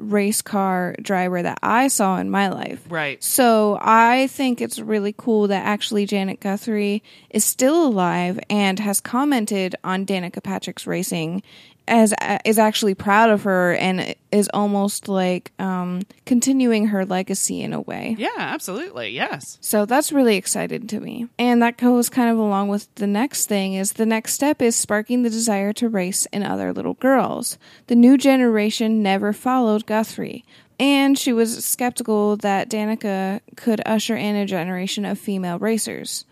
[0.00, 2.84] race car driver that I saw in my life.
[2.88, 3.22] Right.
[3.22, 9.00] So I think it's really cool that actually Janet Guthrie is still alive and has
[9.00, 11.42] commented on Danica Patrick's racing
[11.88, 12.14] as
[12.44, 17.80] is actually proud of her and is almost like um, continuing her legacy in a
[17.80, 18.14] way.
[18.18, 19.10] Yeah, absolutely.
[19.10, 19.58] Yes.
[19.60, 21.28] So that's really exciting to me.
[21.38, 24.76] And that goes kind of along with the next thing is the next step is
[24.76, 27.58] sparking the desire to race in other little girls.
[27.88, 30.44] The new generation never followed Guthrie.
[30.78, 36.24] And she was skeptical that Danica could usher in a generation of female racers.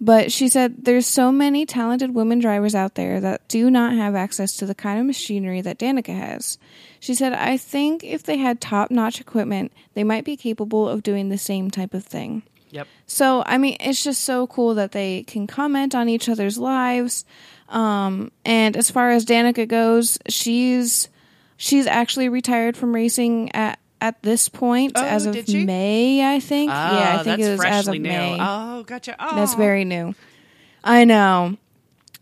[0.00, 4.14] But she said there's so many talented women drivers out there that do not have
[4.14, 6.58] access to the kind of machinery that Danica has.
[7.00, 11.02] She said, I think if they had top notch equipment, they might be capable of
[11.02, 12.42] doing the same type of thing.
[12.70, 12.88] Yep.
[13.06, 17.24] So, I mean, it's just so cool that they can comment on each other's lives.
[17.68, 21.08] Um, and as far as Danica goes, she's
[21.56, 25.48] she's actually retired from racing at at this point Oh, as of?
[25.48, 26.70] May, I think.
[26.72, 28.00] Ah, yeah, I think it was as of new.
[28.02, 28.38] May.
[28.40, 29.16] Oh, gotcha.
[29.18, 29.36] Oh.
[29.36, 30.14] That's very new.
[30.82, 31.56] I know.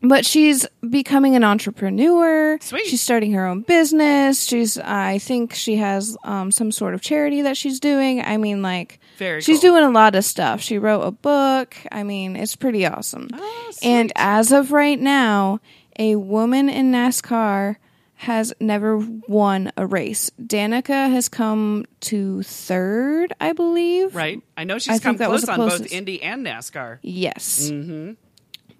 [0.04, 2.58] But she's becoming an entrepreneur.
[2.60, 2.86] Sweet.
[2.86, 4.44] She's starting her own business.
[4.44, 8.20] She's I think she has um, some sort of charity that she's doing.
[8.20, 9.70] I mean like Very she's cool.
[9.70, 10.60] doing a lot of stuff.
[10.60, 11.76] She wrote a book.
[11.92, 13.28] I mean, it's pretty awesome.
[13.32, 15.60] Oh, and as of right now,
[16.00, 17.76] a woman in NASCAR
[18.22, 20.30] has never won a race.
[20.40, 24.14] Danica has come to third, I believe.
[24.14, 24.40] Right.
[24.56, 25.92] I know I she's think come close on both.
[25.92, 27.00] Indy and NASCAR.
[27.02, 27.68] Yes.
[27.68, 28.12] Mm-hmm.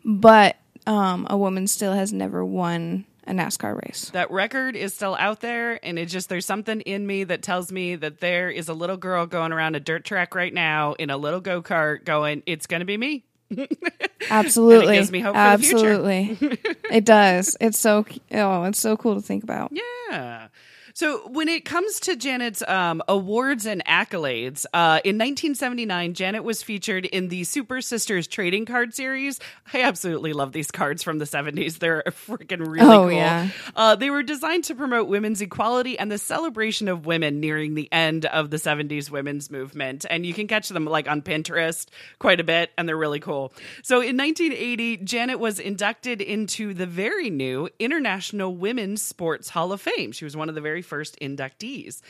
[0.05, 4.11] But um, a woman still has never won a NASCAR race.
[4.11, 7.72] That record is still out there, and it just there's something in me that tells
[7.72, 11.11] me that there is a little girl going around a dirt track right now in
[11.11, 13.24] a little go kart, going, "It's going to be me."
[14.31, 14.97] Absolutely.
[14.97, 15.89] gives me hope for the future.
[15.89, 16.59] Absolutely.
[16.91, 17.57] it does.
[17.61, 19.73] It's so oh, it's so cool to think about.
[19.73, 20.49] Yeah.
[20.95, 26.62] So when it comes to Janet's um, awards and accolades, uh, in 1979, Janet was
[26.62, 29.40] featured in the Super Sisters trading card series.
[29.72, 31.78] I absolutely love these cards from the 70s.
[31.78, 33.12] They're freaking really Oh, cool.
[33.12, 33.49] yeah.
[33.74, 37.88] Uh, they were designed to promote women's equality and the celebration of women nearing the
[37.93, 40.05] end of the 70s women's movement.
[40.11, 41.86] And you can catch them like on Pinterest
[42.18, 43.53] quite a bit, and they're really cool.
[43.82, 49.80] So in 1980, Janet was inducted into the very new International Women's Sports Hall of
[49.80, 50.12] Fame.
[50.12, 52.03] She was one of the very first inductees.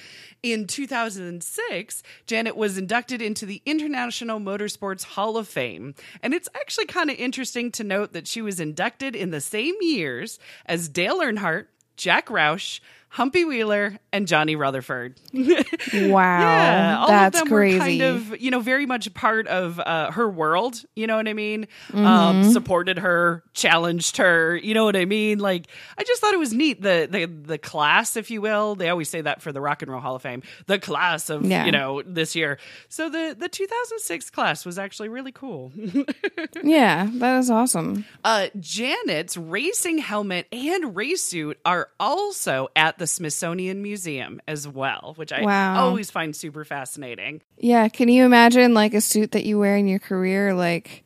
[0.43, 5.95] In 2006, Janet was inducted into the International Motorsports Hall of Fame.
[6.23, 9.75] And it's actually kind of interesting to note that she was inducted in the same
[9.81, 11.67] years as Dale Earnhardt,
[11.97, 12.81] Jack Roush,
[13.13, 15.17] Humpy Wheeler, and Johnny Rutherford.
[15.93, 16.41] Wow.
[16.41, 17.75] Yeah, all that's of them crazy.
[17.79, 20.83] were kind of, you know, very much part of uh, her world.
[20.97, 21.67] You know what I mean?
[21.89, 22.05] Mm-hmm.
[22.05, 24.57] Um, supported her, challenged her.
[24.57, 25.39] You know what I mean?
[25.39, 25.67] Like,
[25.99, 28.75] I just thought it was neat the the the class, if you will.
[28.75, 31.45] They always say that for the Rock and Roll Hall of Fame, the class of
[31.45, 31.67] Yeah.
[31.67, 32.59] you know this year.
[32.89, 35.73] So the the 2006 class was actually really cool.
[36.63, 38.05] yeah, that is awesome.
[38.25, 45.15] Uh, Janet's racing helmet and race suit are also at the Smithsonian Museum as well,
[45.17, 45.87] which I Wow.
[45.87, 47.43] always find super fascinating.
[47.59, 51.03] Yeah, can you imagine like a suit that you wear in your career like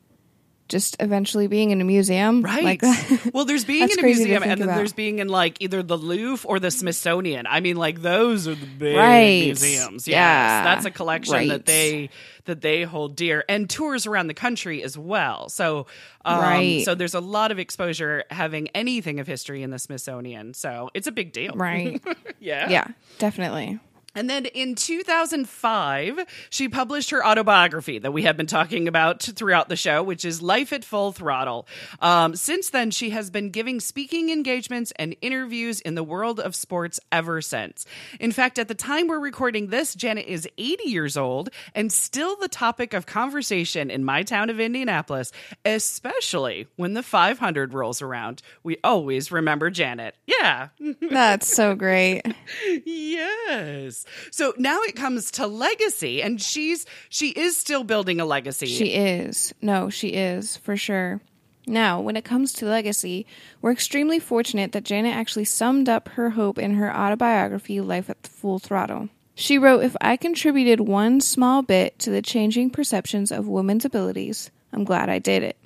[0.67, 2.41] just eventually being in a museum?
[2.41, 2.63] Right.
[2.63, 3.29] Like that?
[3.33, 4.75] well, there's being in a museum, and about.
[4.75, 7.45] there's being in like either the Louvre or the Smithsonian.
[7.47, 9.45] I mean, like those are the big Right.
[9.45, 10.07] museums.
[10.07, 10.63] Yes, Yeah.
[10.63, 11.49] that's a collection Right.
[11.49, 12.09] that they
[12.45, 15.49] that they hold dear, and tours around the country as well.
[15.49, 15.85] So,
[16.23, 16.85] um, Right.
[16.85, 20.53] so there's a lot of exposure having anything of history in the Smithsonian.
[20.53, 22.01] So it's a big deal, right.
[22.39, 22.87] yeah, Yeah,
[23.19, 23.79] definitely.
[24.17, 29.69] And then in 2005, she published her autobiography that we have been talking about throughout
[29.69, 31.67] the show, which is Life at Full Throttle.
[31.99, 36.55] Um, since then, she has been giving speaking engagements and interviews in the world of
[36.55, 37.85] sports ever since.
[38.19, 42.35] In fact, at the time we're recording this, Janet is 80 years old and still
[42.37, 45.31] the topic of conversation in my town of Indianapolis,
[45.63, 48.41] especially when the 500 rolls around.
[48.63, 50.15] We always remember Janet.
[50.25, 50.69] Yeah.
[51.01, 52.23] That's so great.
[52.83, 54.06] yes.
[54.31, 58.67] So now it comes to legacy and she's she is still building a legacy.
[58.67, 59.53] She is.
[59.61, 61.21] No, she is, for sure.
[61.69, 63.25] Now, when it comes to legacy,
[63.61, 68.25] we're extremely fortunate that Janet actually summed up her hope in her autobiography, Life at
[68.25, 69.09] Full Throttle.
[69.35, 74.49] She wrote, If I contributed one small bit to the changing perceptions of women's abilities,
[74.71, 75.57] I'm glad I did it.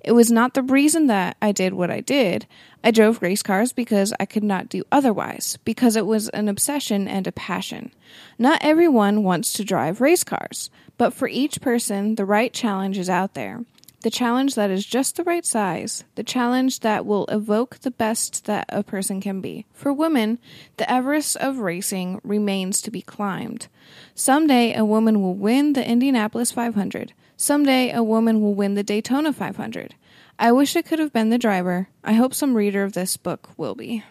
[0.00, 2.46] It was not the reason that I did what I did.
[2.82, 7.08] I drove race cars because I could not do otherwise, because it was an obsession
[7.08, 7.92] and a passion.
[8.38, 13.10] Not everyone wants to drive race cars, but for each person, the right challenge is
[13.10, 13.64] out there.
[14.02, 18.44] The challenge that is just the right size, the challenge that will evoke the best
[18.44, 19.66] that a person can be.
[19.72, 20.38] For women,
[20.76, 23.66] the Everest of racing remains to be climbed.
[24.14, 27.12] Someday, a woman will win the Indianapolis 500.
[27.40, 29.94] Someday, a woman will win the Daytona 500.
[30.40, 31.88] I wish I could have been the driver.
[32.02, 34.02] I hope some reader of this book will be.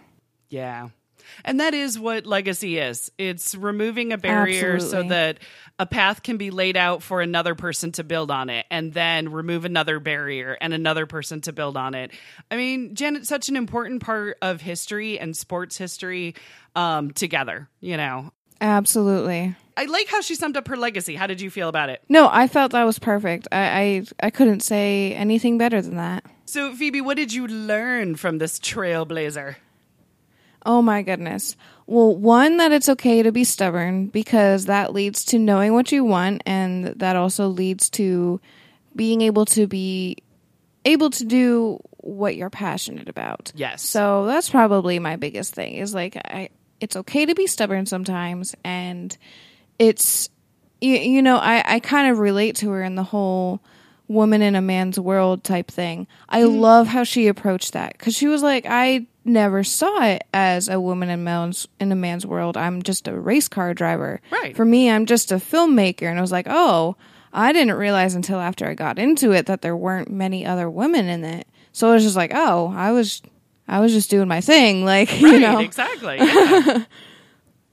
[0.49, 0.89] Yeah.
[1.43, 3.11] And that is what legacy is.
[3.17, 5.09] It's removing a barrier Absolutely.
[5.09, 5.39] so that
[5.77, 9.33] a path can be laid out for another person to build on it and then
[9.33, 12.11] remove another barrier and another person to build on it.
[12.49, 16.33] I mean, Janet's such an important part of history and sports history
[16.77, 18.31] um, together, you know.
[18.61, 19.53] Absolutely.
[19.77, 21.15] I like how she summed up her legacy.
[21.15, 22.01] How did you feel about it?
[22.09, 23.47] No, I felt that was perfect.
[23.51, 26.25] I, I I couldn't say anything better than that.
[26.45, 29.55] So, Phoebe, what did you learn from this trailblazer?
[30.65, 31.55] Oh my goodness.
[31.85, 36.03] Well, one that it's okay to be stubborn because that leads to knowing what you
[36.03, 38.41] want and that also leads to
[38.95, 40.17] being able to be
[40.83, 43.51] able to do what you're passionate about.
[43.55, 43.83] Yes.
[43.83, 46.49] So that's probably my biggest thing is like I
[46.79, 49.15] it's okay to be stubborn sometimes and
[49.79, 50.29] it's
[50.81, 53.61] you, you know I I kind of relate to her in the whole
[54.07, 56.07] woman in a man's world type thing.
[56.29, 56.59] I mm-hmm.
[56.59, 60.79] love how she approached that cuz she was like I never saw it as a
[60.79, 62.57] woman in man's in a man's world.
[62.57, 64.21] I'm just a race car driver.
[64.31, 64.55] Right.
[64.55, 66.95] For me, I'm just a filmmaker and I was like, "Oh,
[67.33, 71.07] I didn't realize until after I got into it that there weren't many other women
[71.07, 73.21] in it." So I was just like, "Oh, I was
[73.67, 75.59] I was just doing my thing." Like, Right, you know.
[75.59, 76.17] exactly.
[76.17, 76.85] yeah.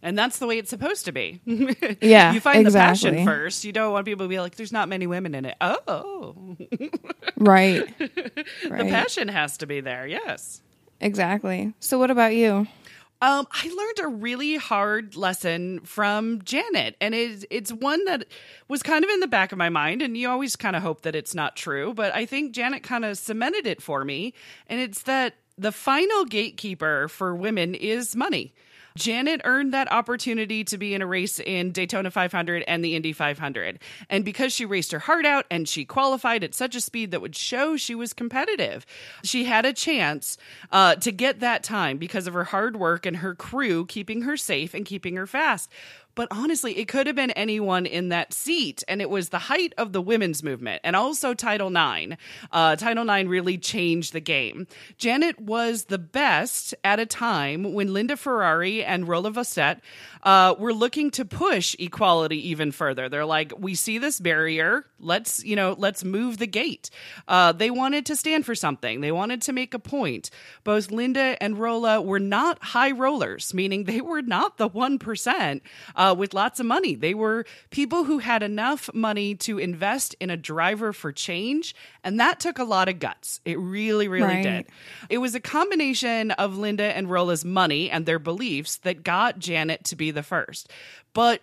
[0.05, 1.40] and that's the way it's supposed to be.
[2.00, 3.64] Yeah, you find the passion first.
[3.64, 6.57] You don't want people to be like, "There's not many women in it." Oh,
[7.36, 7.86] Right.
[7.98, 10.07] the passion has to be there.
[10.07, 10.61] Yes.
[11.00, 11.74] Exactly.
[11.80, 12.66] So what about you?
[13.22, 18.26] Um, I learned a really hard lesson from Janet, and it's it's one that
[18.68, 21.02] was kind of in the back of my mind, and you always kind of hope
[21.02, 24.34] that it's not true, but I think Janet kind of cemented it for me,
[24.66, 28.52] and it's that the final gatekeeper for women is money.
[28.97, 33.12] Janet earned that opportunity to be in a race in Daytona 500 and the Indy
[33.12, 33.80] 500.
[34.09, 37.20] And because she raced her heart out and she qualified at such a speed that
[37.20, 38.86] would show she was competitive,
[39.24, 40.38] she had a chance
[40.70, 44.36] uh, to get that time because of her hard work and her crew keeping her
[44.36, 45.68] safe and keeping her fast.
[46.14, 48.82] But honestly, it could have been anyone in that seat.
[48.88, 52.16] And it was the height of the women's movement and also Title IX.
[52.52, 54.66] Uh, Title IX really changed the game.
[54.98, 59.80] Janet was the best at a time when Linda Ferrari and Rolla Vollstedt
[60.22, 63.08] uh, were looking to push equality even further.
[63.08, 64.86] They're like, we see this barrier.
[64.98, 66.90] Let's, you know, let's move the gate.
[67.28, 69.00] Uh, they wanted to stand for something.
[69.00, 70.30] They wanted to make a point.
[70.64, 75.60] Both Linda and Rolla were not high rollers, meaning they were not the 1%
[75.94, 76.94] uh, Uh, with lots of money.
[76.94, 81.74] They were people who had enough money to invest in a driver for change.
[82.02, 83.40] And that took a lot of guts.
[83.46, 84.42] It really, really Right.
[84.42, 84.66] did.
[85.09, 89.84] It was a combination of Linda and Rolla's money and their beliefs that got Janet
[89.84, 90.70] to be the first.
[91.14, 91.40] But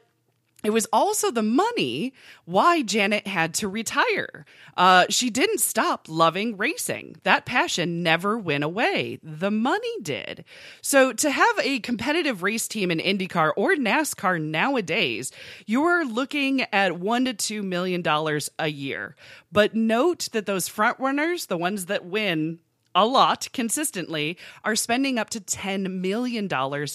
[0.63, 2.13] it was also the money
[2.45, 4.45] why Janet had to retire.
[4.77, 7.15] Uh, she didn't stop loving racing.
[7.23, 9.19] That passion never went away.
[9.23, 10.45] The money did.
[10.81, 15.31] So to have a competitive race team in IndyCar or NASCAR nowadays,
[15.65, 19.15] you're looking at one to two million dollars a year.
[19.51, 22.59] But note that those front runners, the ones that win
[22.93, 26.49] a lot consistently are spending up to $10 million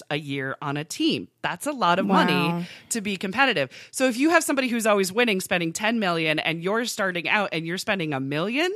[0.09, 1.27] a year on a team.
[1.41, 2.15] That's a lot of Wow.
[2.23, 3.69] money to be competitive.
[3.91, 7.49] So if you have somebody who's always winning spending 10 million and you're starting out
[7.51, 8.71] and you're spending a million,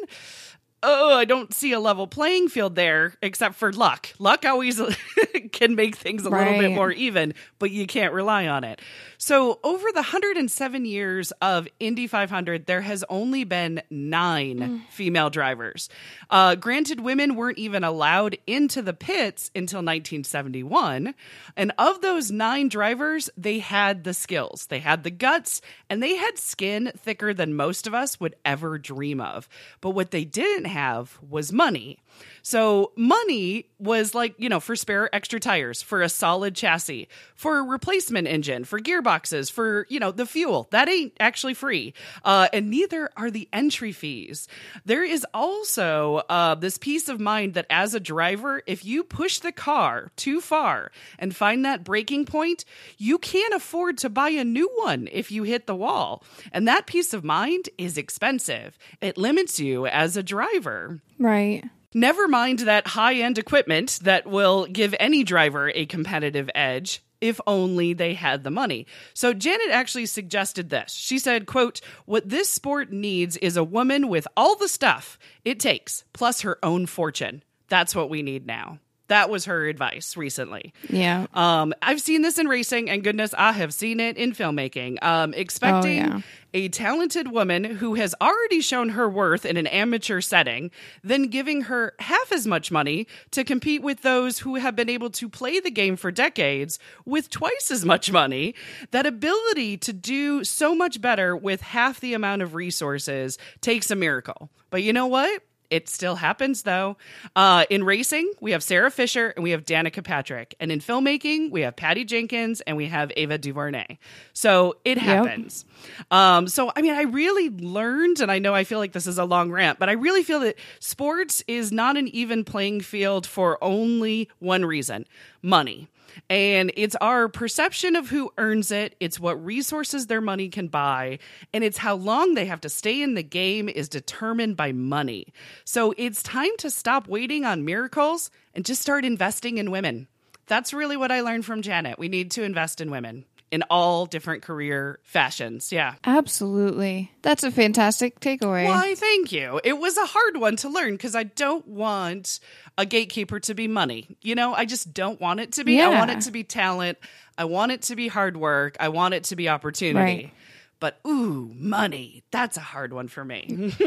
[0.83, 4.09] oh, I don't see a level playing field there except for luck.
[4.17, 4.81] Luck always
[5.51, 8.81] can make things a little bit more even, but you can't rely on it.
[9.23, 15.89] So, over the 107 years of Indy 500, there has only been nine female drivers.
[16.31, 21.13] Uh, granted, women weren't even allowed into the pits until 1971.
[21.55, 26.15] And of those nine drivers, they had the skills, they had the guts, and they
[26.15, 29.47] had skin thicker than most of us would ever dream of.
[29.81, 31.99] But what they didn't have was money.
[32.43, 37.57] So, money was like, you know, for spare extra tires, for a solid chassis, for
[37.57, 40.67] a replacement engine, for gearboxes, for, you know, the fuel.
[40.71, 41.93] That ain't actually free.
[42.23, 44.47] Uh, and neither are the entry fees.
[44.85, 49.39] There is also uh, this peace of mind that as a driver, if you push
[49.39, 52.65] the car too far and find that breaking point,
[52.97, 56.23] you can't afford to buy a new one if you hit the wall.
[56.51, 58.77] And that peace of mind is expensive.
[58.99, 60.99] It limits you as a driver.
[61.19, 61.63] Right.
[61.93, 67.39] Never mind that high end equipment that will give any driver a competitive edge if
[67.45, 68.87] only they had the money.
[69.13, 70.93] So Janet actually suggested this.
[70.93, 75.59] She said, quote, what this sport needs is a woman with all the stuff it
[75.59, 77.43] takes, plus her own fortune.
[77.67, 78.79] That's what we need now.
[79.11, 80.73] That was her advice recently.
[80.89, 81.27] Yeah.
[81.33, 85.03] Um, I've seen this in racing, and goodness, I have seen it in filmmaking.
[85.03, 86.21] Um, expecting Oh, yeah.
[86.53, 90.71] a talented woman who has already shown her worth in an amateur setting,
[91.03, 95.09] then giving her half as much money to compete with those who have been able
[95.09, 98.55] to play the game for decades with twice as much money.
[98.91, 103.95] That ability to do so much better with half the amount of resources takes a
[103.95, 104.49] miracle.
[104.69, 105.43] But you know what?
[105.71, 106.97] It still happens though.
[107.35, 110.53] Uh, in racing, we have Sarah Fisher and we have Danica Patrick.
[110.59, 113.97] And in filmmaking, we have Patty Jenkins and we have Ava DuVernay.
[114.33, 115.65] So it happens.
[116.11, 119.17] Um, so, I mean, I really learned, and I know I feel like this is
[119.17, 123.25] a long rant, but I really feel that sports is not an even playing field
[123.25, 125.05] for only one reason
[125.41, 125.87] money.
[126.29, 131.19] And it's our perception of who earns it, it's what resources their money can buy,
[131.53, 135.33] and it's how long they have to stay in the game is determined by money.
[135.65, 140.07] So it's time to stop waiting on miracles and just start investing in women.
[140.47, 141.97] That's really what I learned from Janet.
[141.97, 145.71] We need to invest in women in all different career fashions.
[145.71, 145.95] Yeah.
[146.05, 147.11] Absolutely.
[147.21, 148.65] That's a fantastic takeaway.
[148.65, 149.59] Why, thank you.
[149.63, 152.39] It was a hard one to learn because I don't want
[152.77, 154.15] a gatekeeper to be money.
[154.21, 155.81] You know, I just don't want it to be.
[155.81, 156.97] I want it to be talent.
[157.37, 158.77] I want it to be hard work.
[158.79, 160.23] I want it to be opportunity.
[160.23, 160.33] Right.
[160.81, 162.23] But ooh, money.
[162.31, 163.73] That's a hard one for me.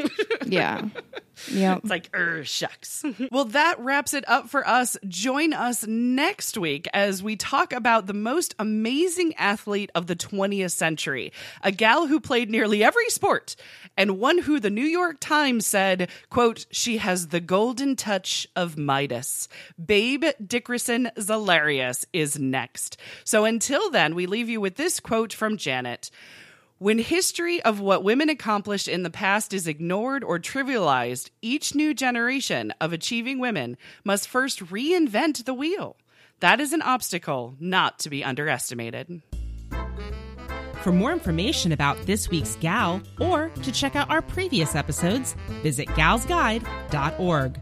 [0.46, 0.82] Yeah.
[1.50, 1.78] Yeah.
[1.78, 3.02] It's like, er, shucks.
[3.32, 4.96] well, that wraps it up for us.
[5.08, 10.72] Join us next week as we talk about the most amazing athlete of the 20th
[10.72, 11.32] century,
[11.62, 13.56] a gal who played nearly every sport,
[13.96, 18.78] and one who the New York Times said, quote, she has the golden touch of
[18.78, 19.48] Midas.
[19.82, 22.96] Babe Didrikson Zaharias is next.
[23.24, 26.10] So until then, we leave you with this quote from Janet.
[26.84, 31.94] When history of what women accomplished in the past is ignored or trivialized, each new
[31.94, 35.96] generation of achieving women must first reinvent the wheel.
[36.40, 39.22] That is an obstacle not to be underestimated.
[40.82, 45.88] For more information about this week's gal or to check out our previous episodes, visit
[45.88, 47.60] galsguide.org.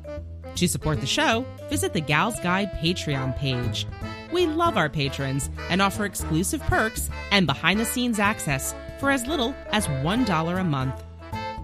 [0.57, 3.87] To support the show, visit the Gals Guide Patreon page.
[4.33, 9.26] We love our patrons and offer exclusive perks and behind the scenes access for as
[9.26, 11.03] little as $1 a month.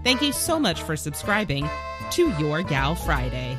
[0.03, 1.69] Thank you so much for subscribing
[2.11, 3.57] to Your Gal Friday.